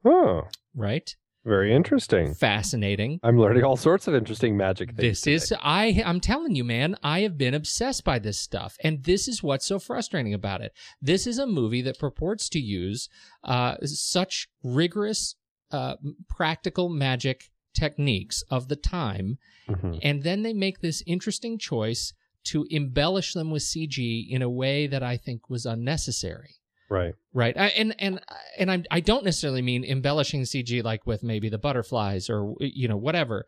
[0.05, 0.43] Oh,
[0.76, 1.15] right
[1.49, 2.33] very interesting.
[2.33, 5.23] fascinating I'm learning all sorts of interesting magic things.
[5.23, 9.03] This is I I'm telling you man, I have been obsessed by this stuff and
[9.03, 10.71] this is what's so frustrating about it.
[11.01, 13.09] This is a movie that purports to use
[13.43, 15.35] uh such rigorous
[15.71, 15.95] uh
[16.29, 19.37] practical magic techniques of the time
[19.67, 19.99] Mhm.
[20.01, 22.13] and then they make this interesting choice
[22.45, 26.55] to embellish them with CG in a way that I think was unnecessary
[26.89, 27.13] Right.
[27.33, 28.19] right I, and and
[28.57, 32.87] and I'm, i don't necessarily mean embellishing cg like with maybe the butterflies or you
[32.87, 33.45] know whatever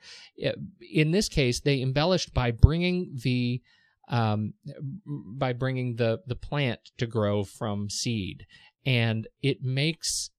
[0.80, 3.62] in this case they embellished by bringing the
[4.10, 4.54] um
[5.06, 8.46] by bringing the the plant to grow from seed
[8.86, 10.30] and it makes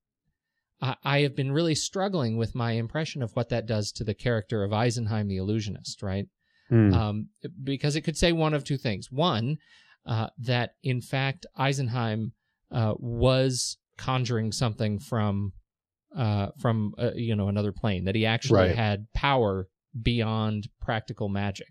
[0.80, 4.14] I, I have been really struggling with my impression of what that does to the
[4.14, 6.26] character of Eisenheim the illusionist, right?
[6.68, 6.94] Hmm.
[6.94, 7.28] um,
[7.62, 9.12] because it could say one of two things.
[9.12, 9.59] One,
[10.07, 12.32] uh, that in fact Eisenheim
[12.73, 15.53] uh, was conjuring something from
[16.16, 18.05] uh, from uh, you know another plane.
[18.05, 18.77] That he actually Right.
[18.77, 19.68] had power
[20.01, 21.68] beyond practical magic.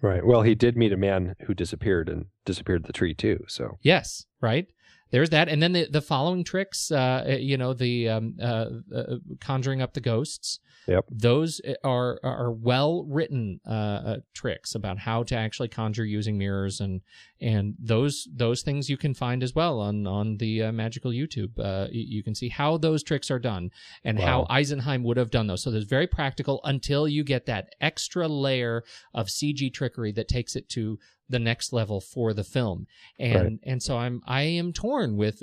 [0.00, 0.24] right.
[0.26, 3.44] Well, he did meet a man who disappeared and disappeared the tree too.
[3.48, 4.66] So Yes, right.
[5.12, 6.90] There's that, and then the the following tricks.
[6.90, 10.58] Uh, you know, the um, uh, uh, conjuring up the ghosts.
[10.88, 11.04] Yep.
[11.10, 16.80] Those are are well written uh, uh, tricks about how to actually conjure using mirrors,
[16.80, 17.02] and
[17.42, 21.58] and those those things you can find as well on on the uh, magical YouTube.
[21.58, 23.70] Uh, you, you can see how those tricks are done
[24.04, 25.62] and how Eisenheim would have done those.
[25.62, 28.82] So there's very practical until you get that extra layer
[29.12, 30.98] of CG trickery that takes it to
[31.32, 32.86] the next level for the film.
[33.18, 33.58] And Right.
[33.64, 35.42] and so i'm i am torn with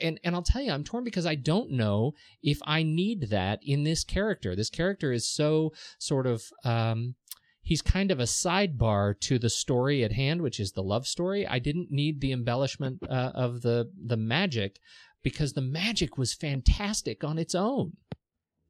[0.00, 3.60] and and i'll tell you i'm torn because i don't know if i need that
[3.62, 4.56] in this character.
[4.56, 7.14] This character is so sort of um
[7.62, 11.46] he's kind of a sidebar to the story at hand which is the love story.
[11.46, 14.80] I didn't need the embellishment uh, of the the magic
[15.22, 17.96] because the magic was fantastic on its own.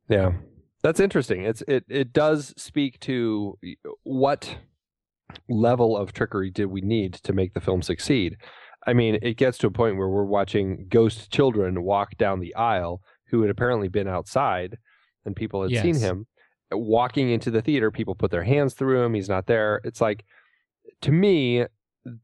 [0.09, 0.33] Yeah,
[0.83, 1.45] that's interesting.
[1.45, 3.59] It's it it does speak to
[4.05, 4.59] what
[5.49, 8.37] level of trickery did we need to make the film succeed.
[8.87, 12.55] I mean, it gets to a point where we're watching ghost children walk down the
[12.55, 14.79] aisle who had apparently been outside
[15.25, 16.27] and people had seen him
[16.71, 17.91] walking into the theater.
[17.91, 19.15] People put their hands through him.
[19.15, 19.81] He's not there.
[19.85, 20.25] It's like,
[21.03, 21.65] to me,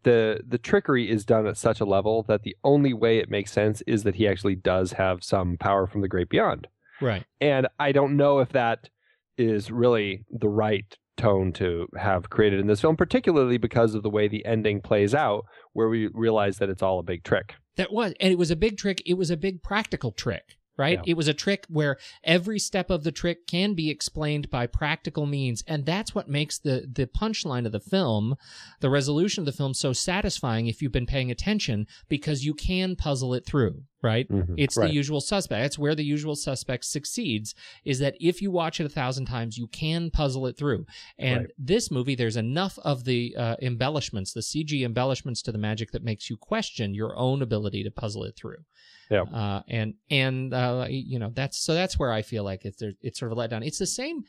[0.02, 3.50] the the trickery is done at such a level that the only way it makes
[3.50, 6.68] sense is that he actually does have some power from the great beyond.
[7.00, 8.90] right And I don't know if that
[9.38, 14.10] is really the right tone to have created in this film, particularly because of the
[14.10, 15.44] way the ending plays out,
[15.74, 17.54] where we realize that it's all a big trick.
[17.76, 19.02] That was, and it was a big trick.
[19.06, 20.98] It was a big practical trick, right?
[20.98, 21.12] Yeah.
[21.12, 25.26] It was a trick where every step of the trick can be explained by practical
[25.26, 28.34] means, and that's what makes the the punchline of the film,
[28.80, 32.96] the resolution of the film, so satisfying if you've been paying attention, because you can
[32.96, 34.26] puzzle it through, right?
[34.56, 34.88] It's Right.
[34.88, 35.62] the usual suspect.
[35.62, 37.54] That's where the usual suspect succeeds.
[37.84, 40.86] Is that if you watch it a thousand times, you can puzzle it through.
[41.18, 41.50] And Right.
[41.58, 46.02] this movie, there's enough of the uh, embellishments, the CG embellishments to the magic that
[46.02, 48.64] makes you question your own ability to puzzle it through.
[49.10, 49.22] Yeah.
[49.22, 53.18] Uh, and and uh, you know that's so that's where I feel like it's it's
[53.18, 53.66] sort of a letdown.
[53.66, 54.22] It's the same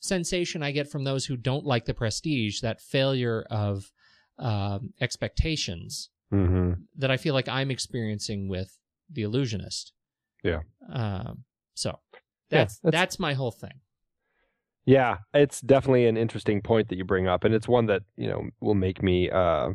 [0.00, 3.90] sensation I get from those who don't like the Prestige, that failure of
[4.38, 8.76] um, expectations hmm that I feel like I'm experiencing with
[9.10, 9.92] the illusionist.
[10.42, 10.60] Yeah.
[10.92, 11.44] Um,
[11.74, 12.18] So Yeah,
[12.50, 13.80] that's that's- that's my whole thing.
[14.86, 18.26] Yeah, it's definitely an interesting point that you bring up, and it's one that you
[18.28, 19.70] know will make me uh,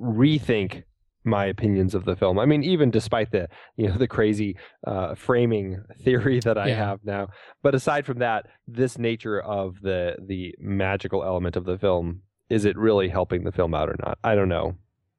[0.00, 0.82] rethink
[1.24, 2.38] my opinions of the film.
[2.38, 4.56] I mean, even despite the you know the crazy
[4.86, 6.76] uh, framing theory that I Yeah.
[6.76, 7.28] have now,
[7.62, 12.64] but aside from that, this nature of the the magical element of the film is
[12.64, 14.18] it really helping the film out or not?
[14.22, 14.76] I don't know.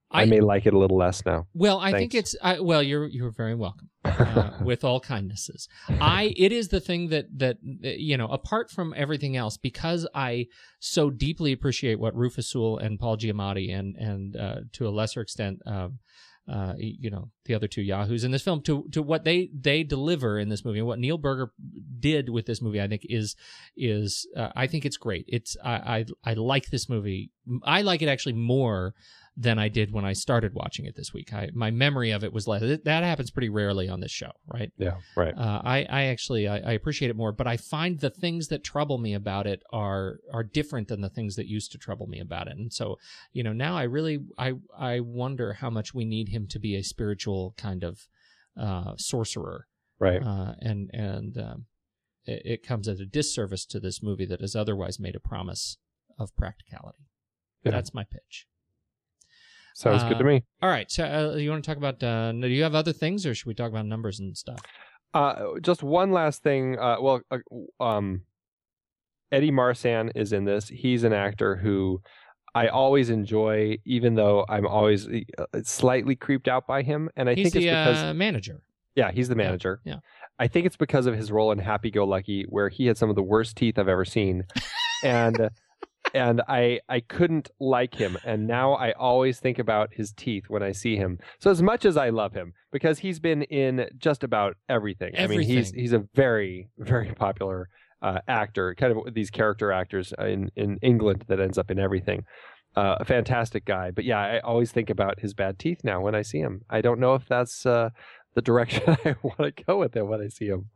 [0.10, 1.48] I, I- may like it a little less now.
[1.54, 2.82] Well, I think it's I, well.
[2.82, 3.90] You're you're very welcome.
[4.08, 8.72] Uh, with all kindnesses, I it is the thing that that uh, you know apart
[8.72, 10.48] from everything else because I
[10.80, 15.22] so deeply appreciate what Rufus Sewell and Paul Giamatti and and uh, to a lesser
[15.22, 15.60] extent.
[15.66, 16.00] Um,
[16.52, 19.84] uh, you know the other two yahoos in this film to to what they they
[19.84, 21.52] deliver in this movie and what Neil Burger
[22.00, 23.36] did with this movie I think is
[23.76, 27.32] is uh, I think it's great it's I, I I like this movie
[27.64, 28.94] I like it actually more
[29.40, 31.32] than I did when I started watching it this week.
[31.32, 32.62] I, my memory of it was less.
[32.84, 34.72] That happens pretty rarely on this show, right?
[34.80, 35.34] Yeah, right.
[35.38, 38.64] Uh, I, I actually I, I appreciate it more, but I find the things that
[38.64, 42.20] trouble me about it are are different than the things that used to trouble me
[42.20, 42.58] about it.
[42.58, 42.98] And so,
[43.32, 46.76] you know, now I really I I wonder how much we need him to be
[46.76, 48.08] a spiritual kind of
[48.60, 49.68] uh, sorcerer,
[50.00, 50.22] Right.
[50.24, 51.66] uh, and and um,
[52.26, 55.78] it, it comes as a disservice to this movie that has otherwise made a promise
[56.18, 57.06] of practicality.
[57.64, 57.72] Yeah.
[57.74, 58.48] That's my pitch.
[59.78, 60.44] Sounds good to uh, me.
[60.64, 60.90] All right.
[60.92, 62.02] So uh, you want to talk about?
[62.02, 64.60] Uh, do you have other things, or should we talk about numbers and stuff?
[65.14, 66.80] Uh, just one last thing.
[66.80, 68.22] Uh, well, uh, um,
[69.32, 70.68] Eddie Marsan is in this.
[70.68, 72.02] He's an actor who
[72.56, 77.12] I always enjoy, even though I'm always uh, slightly creeped out by him.
[77.16, 78.62] And I He's think the it's because uh, manager.
[78.96, 79.80] yeah, he's the manager.
[79.86, 79.98] yeah.
[80.40, 83.12] I think it's because of his role in Happy Go Lucky, where he had some
[83.12, 84.44] of the worst teeth I've ever seen,
[85.04, 85.50] and
[86.14, 90.64] and I I couldn't like him, and now I always think about his teeth when
[90.64, 91.20] I see him.
[91.40, 95.16] So as much as I love him, because he's been in just about everything.
[95.16, 95.46] everything.
[95.46, 97.70] I mean, he's he's a very very popular
[98.02, 102.26] uh, actor, kind of these character actors in in England that ends up in everything.
[102.76, 106.14] Uh, a fantastic guy, but yeah, I always think about his bad teeth now when
[106.14, 106.62] I see him.
[106.70, 107.90] I don't know if that's uh,
[108.36, 110.70] the direction I want to go with it when I see him.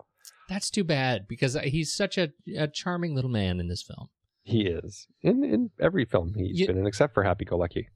[0.50, 4.10] That's too bad because he's such a, a charming little man in this film.
[4.44, 7.88] He is in in every film he's Ye- been in, except for Happy Go Lucky.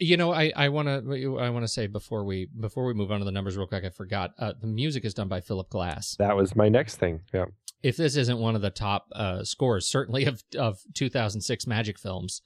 [0.00, 3.10] You know, I I want to I want to say before we before we move
[3.10, 5.68] on to the numbers real quick, I forgot uh, the music is done by Philip
[5.70, 6.14] Glass.
[6.18, 7.20] That was my next thing.
[7.34, 7.46] Yeah,
[7.82, 12.42] If this isn't one of the top uh, scores, certainly of of 2006 Magic films,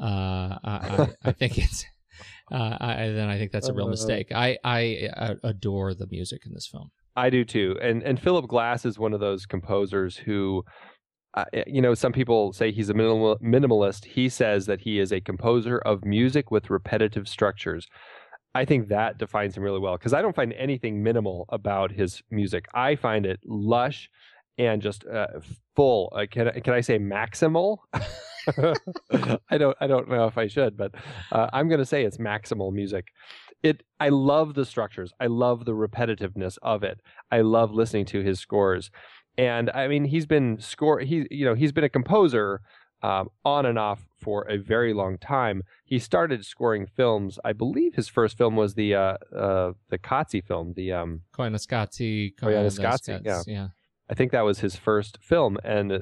[0.00, 1.84] uh, I, I, I think it's.
[2.50, 4.32] Uh, I, then I think that's a real Uh, mistake.
[4.34, 6.90] I, I uh, adore the music in this film.
[7.14, 7.76] I do too.
[7.82, 10.64] And and Philip Glass is one of those composers who,
[11.34, 14.04] uh, you know, some people say he's a minimal, minimalist.
[14.04, 17.86] He says that he is a composer of music with repetitive structures.
[18.54, 22.22] I think that defines him really well because I don't find anything minimal about his
[22.30, 22.64] music.
[22.74, 24.10] I find it lush
[24.56, 25.26] and just uh,
[25.76, 26.12] full.
[26.16, 27.78] Uh, can can I say maximal?
[27.92, 30.94] I don't I don't know if I should, but
[31.30, 33.08] uh, I'm going to say it's maximal music.
[33.62, 35.12] It I love the structures.
[35.20, 37.00] I love the repetitiveness of it.
[37.30, 38.90] I love listening to his scores.
[39.38, 41.00] And I mean, he's been score.
[41.00, 42.60] He you know he's been a composer
[43.02, 45.62] um, on and off for a very long time.
[45.84, 47.38] He started scoring films.
[47.44, 50.74] I believe his first film was the uh, uh, the Kotze film.
[50.74, 53.42] The um, Koyaanisqatsi, Koyaanisqatsi, yeah.
[53.46, 53.68] yeah.
[54.10, 55.98] I think that was his first film, and uh,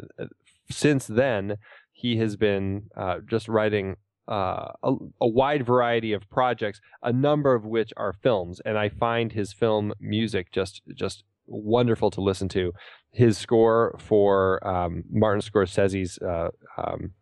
[0.70, 1.58] since then
[1.92, 3.96] he has been uh, just writing
[4.28, 8.60] uh, a, a wide variety of projects, a number of which are films.
[8.64, 12.72] And I find his film music just just wonderful to listen to.
[13.16, 17.12] His score for um, Martin Scorsese's, uh, um,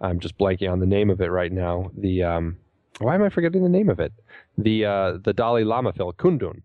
[0.00, 1.90] I'm just blanking on the name of it right now.
[1.96, 2.56] The um,
[3.00, 4.12] why am I forgetting the name of it?
[4.56, 6.62] The uh, the Dalai Lama film, Kundun.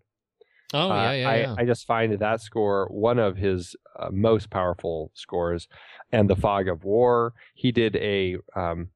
[0.73, 1.55] Oh Uh, yeah, yeah, I, yeah.
[1.57, 5.67] I just find that score one of his uh, most powerful scores.
[6.13, 7.33] And The Fog of War.
[7.53, 8.89] He did a um,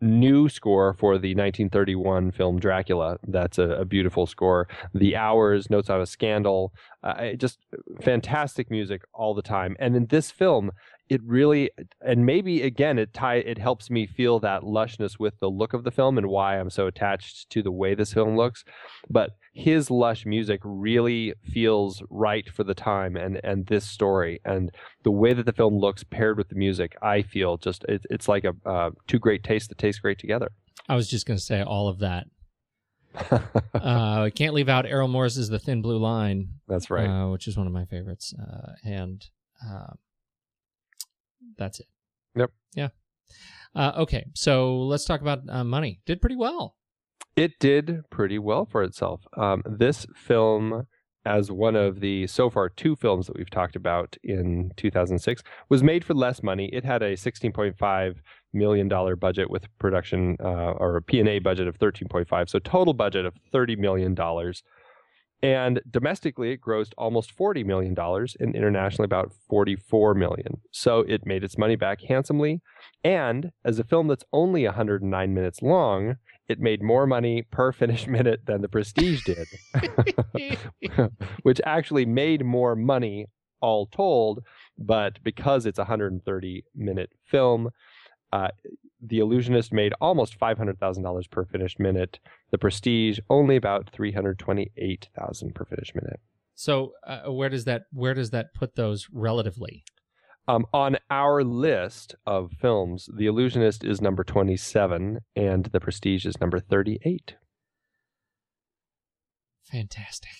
[0.00, 3.18] new score for the 1931 film Dracula.
[3.26, 4.68] That's a, a beautiful score.
[4.94, 6.72] The Hours, Notes on a Scandal.
[7.02, 7.58] Uh, just
[8.02, 9.76] fantastic music all the time.
[9.78, 10.72] And in this film,
[11.08, 15.48] it really and maybe again it tie it helps me feel that lushness with the
[15.48, 18.64] look of the film and why I'm so attached to the way this film looks.
[19.08, 24.40] But his lush music really feels right for the time and and this story.
[24.44, 24.70] And
[25.04, 28.28] the way that the film looks paired with the music I feel just it, it's
[28.28, 30.50] like a uh, two great tastes that taste great together.
[30.88, 32.26] I was just going to say all of that.
[33.74, 37.06] uh, can't leave out Errol Morris's "The Thin Blue Line," that's right.
[37.06, 39.24] uh, which is one of my favorites, uh, and
[39.66, 39.94] uh,
[41.58, 41.86] that's it.
[42.36, 42.50] Yep.
[42.74, 42.88] Yeah.
[43.74, 46.00] Uh, okay, so let's talk about uh, money.
[46.06, 46.76] Did pretty well.
[47.36, 50.86] it did pretty well for itself um, this film
[51.26, 55.82] as one of the so far two films that we've talked about in 2006, was
[55.82, 56.70] made for less money.
[56.72, 58.14] It had a 16.5
[58.52, 63.26] million dollar budget with production uh, or a P&A budget of 13.5, so total budget
[63.26, 64.62] of 30 million dollars.
[65.42, 67.94] And domestically, it grossed almost $40 million
[68.40, 70.60] and internationally about 44 million.
[70.70, 72.62] So it made its money back handsomely.
[73.04, 76.16] And as a film that's only 109 minutes long,
[76.48, 79.46] it made more money per finished minute than The Prestige did,
[81.42, 83.26] which actually made more money
[83.60, 84.42] all told.
[84.78, 87.70] But because it's a 130 minute film,
[88.36, 88.48] uh,
[89.00, 92.18] the Illusionist made almost five hundred thousand dollars per finished minute.
[92.50, 96.20] The Prestige only about three hundred twenty-eight thousand per finished minute.
[96.54, 99.84] So uh, where does that where does that put those relatively?
[100.48, 106.38] Um, on our list of films, The Illusionist is number twenty-seven, and The Prestige is
[106.40, 107.36] number thirty-eight.
[109.64, 110.30] Fantastic.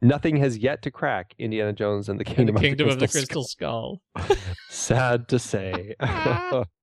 [0.00, 3.04] Nothing has yet to crack Indiana Jones and the Kingdom, and the Kingdom of, the
[3.04, 4.00] of the Crystal Skull.
[4.18, 4.36] Skull.
[4.68, 5.94] Sad to say.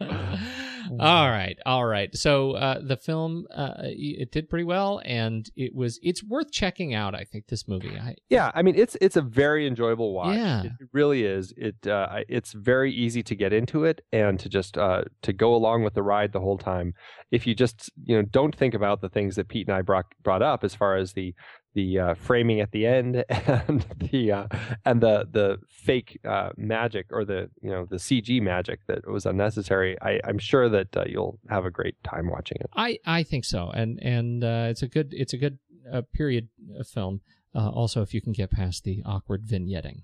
[1.00, 2.14] all right, all right.
[2.16, 6.94] So uh, the film uh, it did pretty well, and it was it's worth checking
[6.94, 7.14] out.
[7.14, 7.98] I think this movie.
[7.98, 10.36] I, yeah, I mean it's it's a very enjoyable watch.
[10.36, 10.64] Yeah.
[10.64, 11.52] it really is.
[11.56, 15.54] It uh, it's very easy to get into it and to just uh, to go
[15.54, 16.94] along with the ride the whole time.
[17.30, 20.06] If you just you know don't think about the things that Pete and I brought
[20.22, 21.34] brought up as far as the
[21.74, 24.46] the uh, framing at the end and the uh,
[24.84, 29.26] and the the fake uh, magic or the you know the CG magic that was
[29.26, 29.96] unnecessary.
[30.02, 32.70] I, I'm sure that uh, you'll have a great time watching it.
[32.76, 35.58] I, I think so, and and uh, it's a good it's a good
[35.92, 36.48] uh, period
[36.86, 37.20] film.
[37.54, 40.02] Uh, also, if you can get past the awkward vignetting,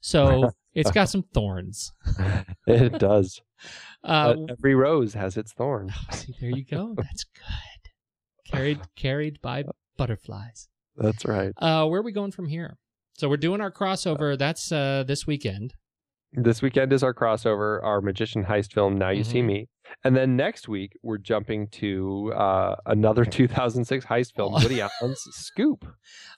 [0.00, 1.92] so it's got some thorns.
[2.66, 3.40] it does.
[4.02, 5.90] Uh, every rose has its thorn.
[6.12, 6.92] see, there you go.
[6.94, 8.52] That's good.
[8.52, 9.64] Carried carried by
[9.96, 10.68] butterflies.
[10.96, 11.52] That's right.
[11.58, 12.76] Uh, where are we going from here?
[13.14, 14.36] So we're doing our crossover.
[14.38, 15.74] That's uh, this weekend.
[16.32, 19.46] This weekend is our crossover, our magician heist film, Now You See Mhm.
[19.46, 19.68] Me.
[20.02, 25.86] And then next week, we're jumping to uh, another 2006 heist film, Woody Allen's Scoop.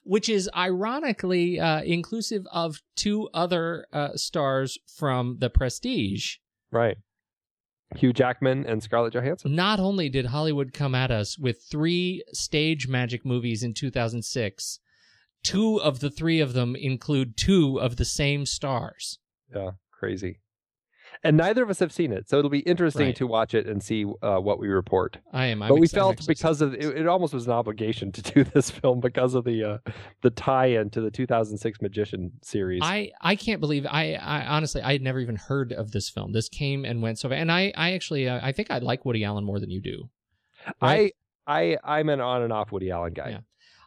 [0.03, 6.35] which is ironically uh, inclusive of two other uh, stars from The Prestige.
[6.71, 6.97] Right.
[7.95, 9.55] Hugh Jackman and Scarlett Johansson.
[9.55, 14.79] Not only did Hollywood come at us with three stage magic movies in 2006,
[15.43, 19.19] two of the three of them include two of the same stars.
[19.53, 20.39] Yeah, crazy.
[21.23, 23.15] And neither of us have seen it, so it'll be interesting Right.
[23.15, 25.17] to watch it and see uh, what we report.
[25.33, 25.63] I am.
[25.63, 28.43] I'm but we ex- felt because of it, it almost was an obligation to do
[28.43, 29.77] this film because of the uh,
[30.21, 32.81] the tie-in to the 2006 Magician series.
[32.83, 36.33] I, I can't believe I, I honestly I had never even heard of this film.
[36.33, 39.23] This came and went so and I I actually uh, I think I like Woody
[39.23, 40.09] Allen more than you do.
[40.81, 41.13] right?
[41.47, 43.29] I I I'm an on and off Woody Allen guy.
[43.29, 43.39] Yeah.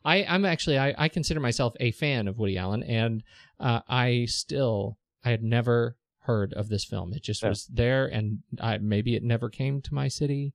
[0.03, 3.23] I, I'm actually I, I consider myself a fan of Woody Allen, and
[3.61, 5.97] uh, I still I had never
[6.31, 7.13] heard of this film.
[7.13, 7.49] It just Yeah.
[7.51, 10.55] was there, and I, maybe it never came to my city.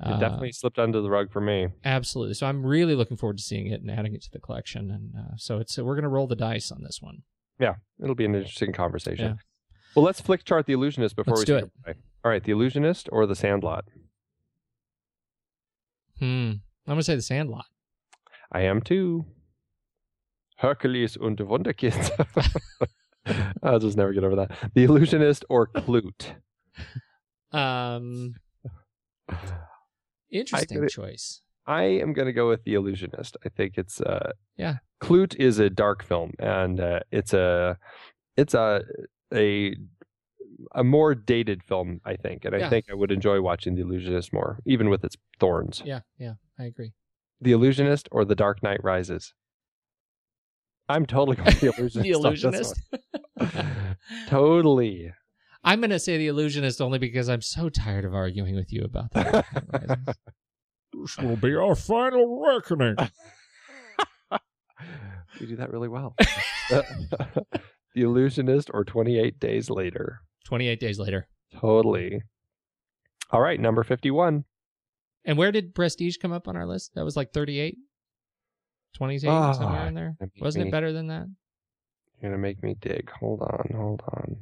[0.00, 1.68] It Uh, definitely slipped under the rug for me.
[1.84, 2.34] absolutely.
[2.34, 4.90] So I'm really looking forward to seeing it and adding it to the collection.
[4.90, 7.22] And uh, so it's we're gonna roll the dice on this one.
[7.58, 9.24] Yeah, it'll be an interesting conversation.
[9.26, 9.36] Yeah.
[9.94, 12.00] Well, let's Flickchart the illusionist before Let's we do say goodbye.
[12.22, 13.86] All right, the illusionist or the Sandlot.
[16.18, 16.24] Hmm.
[16.86, 17.64] I'm gonna say The Sandlot.
[18.52, 19.24] I am too.
[20.58, 22.10] Hercules und Wunderkind.
[23.62, 24.70] I'll just never get over that.
[24.74, 26.34] The illusionist or Klute.
[27.52, 28.34] Um.
[30.30, 31.40] Interesting could- choice.
[31.68, 33.36] I am going to go with the illusionist.
[33.44, 34.76] I think it's uh Yeah.
[35.02, 37.76] Klute is a dark film and uh, it's a
[38.36, 38.82] it's a
[39.34, 39.74] a
[40.74, 42.44] a more dated film, I think.
[42.44, 45.82] And I think I would enjoy watching The Illusionist more, even with its thorns.
[45.84, 46.00] Yeah.
[46.18, 46.34] Yeah.
[46.58, 46.92] I agree.
[47.42, 49.34] The Illusionist or The Dark Knight Rises?
[50.88, 51.60] I'm totally going with
[51.94, 52.74] The Illusionist.
[52.90, 53.00] the
[53.40, 53.66] illusionist.
[54.28, 55.12] totally.
[55.64, 59.10] I'm gonna say the illusionist only because I'm so tired of arguing with you about
[59.12, 59.44] that.
[60.92, 62.96] This will be our final reckoning.
[65.40, 66.14] You do that really well.
[66.70, 70.20] the Illusionist or 28 Days Later?
[70.46, 71.28] 28 days later.
[71.60, 72.22] Totally.
[73.30, 74.44] All right, number 51.
[75.24, 76.92] And where did Prestige come up on our list?
[76.94, 77.76] That was like 38,
[78.96, 80.16] 28, Ah, somewhere in there.
[80.40, 80.68] Wasn't me.
[80.68, 81.26] it better than that?
[82.20, 83.10] You're going to make me dig.
[83.20, 84.36] Hold on, hold on.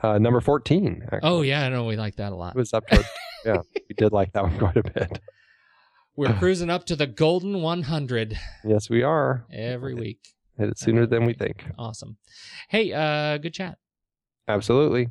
[0.00, 1.02] Uh, number 14.
[1.04, 1.20] Actually.
[1.22, 2.54] Oh yeah, I know we like that a lot.
[2.54, 3.04] It was up toward,
[3.44, 3.58] yeah,
[3.88, 5.18] we did like that one quite a bit.
[6.16, 9.44] We're cruising up to the golden 100 Yes, we are.
[9.52, 10.20] every week.
[10.58, 11.64] Hit it sooner than we think.
[11.78, 12.16] Awesome.
[12.68, 13.78] Hey, uh, good chat.
[14.46, 15.08] Absolutely.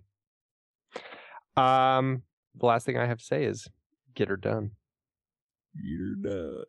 [1.58, 2.24] Um,
[2.56, 3.68] the last thing I have to say is
[4.16, 4.72] get her done.
[5.76, 6.64] You're done.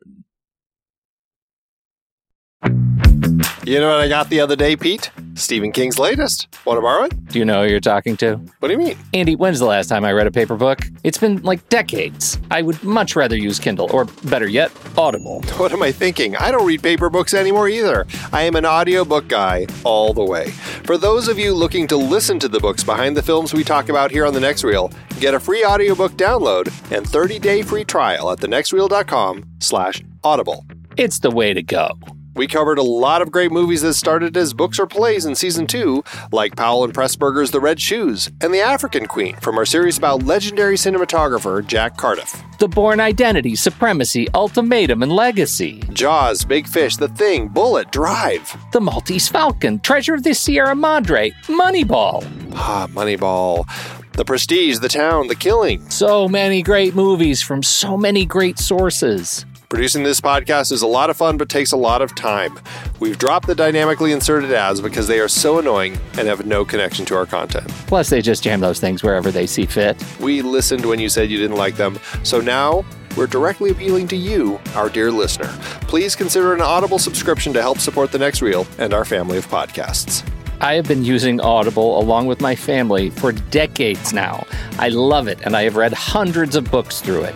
[3.65, 5.09] You know what I got the other day, Pete?
[5.33, 6.47] Stephen King's latest.
[6.65, 7.25] Want to borrow it?
[7.29, 8.35] Do you know who you're talking to?
[8.59, 8.95] What do you mean?
[9.11, 10.81] Andy, when's the last time I read a paper book?
[11.03, 12.37] It's been like decades.
[12.51, 15.41] I would much rather use Kindle, or better yet, Audible.
[15.57, 16.35] What am I thinking?
[16.35, 18.05] I don't read paper books anymore either.
[18.31, 20.51] I am an audiobook guy all the way.
[20.83, 23.89] For those of you looking to listen to the books behind the films we talk
[23.89, 28.29] about here on The Next Reel, get a free audiobook download and 30-day free trial
[28.29, 30.67] at thenextreel.com slash audible.
[30.97, 31.89] It's the way to go.
[32.35, 35.67] We covered a lot of great movies that started as books or plays in season
[35.67, 39.97] two, like Powell and Pressburger's The Red Shoes and The African Queen from our series
[39.97, 42.43] about legendary cinematographer Jack Cardiff.
[42.59, 45.79] The Bourne Identity, Supremacy, Ultimatum, and Legacy.
[45.93, 48.53] Jaws, Big Fish, The Thing, Bullitt, Drive.
[48.73, 52.21] The Maltese Falcon, Treasure of the Sierra Madre, Moneyball.
[52.53, 53.65] Ah, Moneyball.
[54.11, 55.89] The Prestige, The Town, The Killing.
[55.89, 59.45] So many great movies from so many great sources.
[59.69, 62.59] Producing this podcast is a lot of fun but takes a lot of time.
[62.99, 67.03] We've dropped the dynamically inserted ads because they are so annoying and have no connection
[67.07, 67.67] to our content.
[67.87, 70.01] Plus, they just jam those things wherever they see fit.
[70.19, 72.85] We listened when you said you didn't like them, so now
[73.17, 75.51] we're directly appealing to you, our dear listener.
[75.87, 79.47] Please consider an Audible subscription to help support the next reel and our family of
[79.47, 80.23] podcasts.
[80.61, 84.45] I have been using Audible along with my family for decades now.
[84.77, 87.35] I love it, and I have read hundreds of books through it.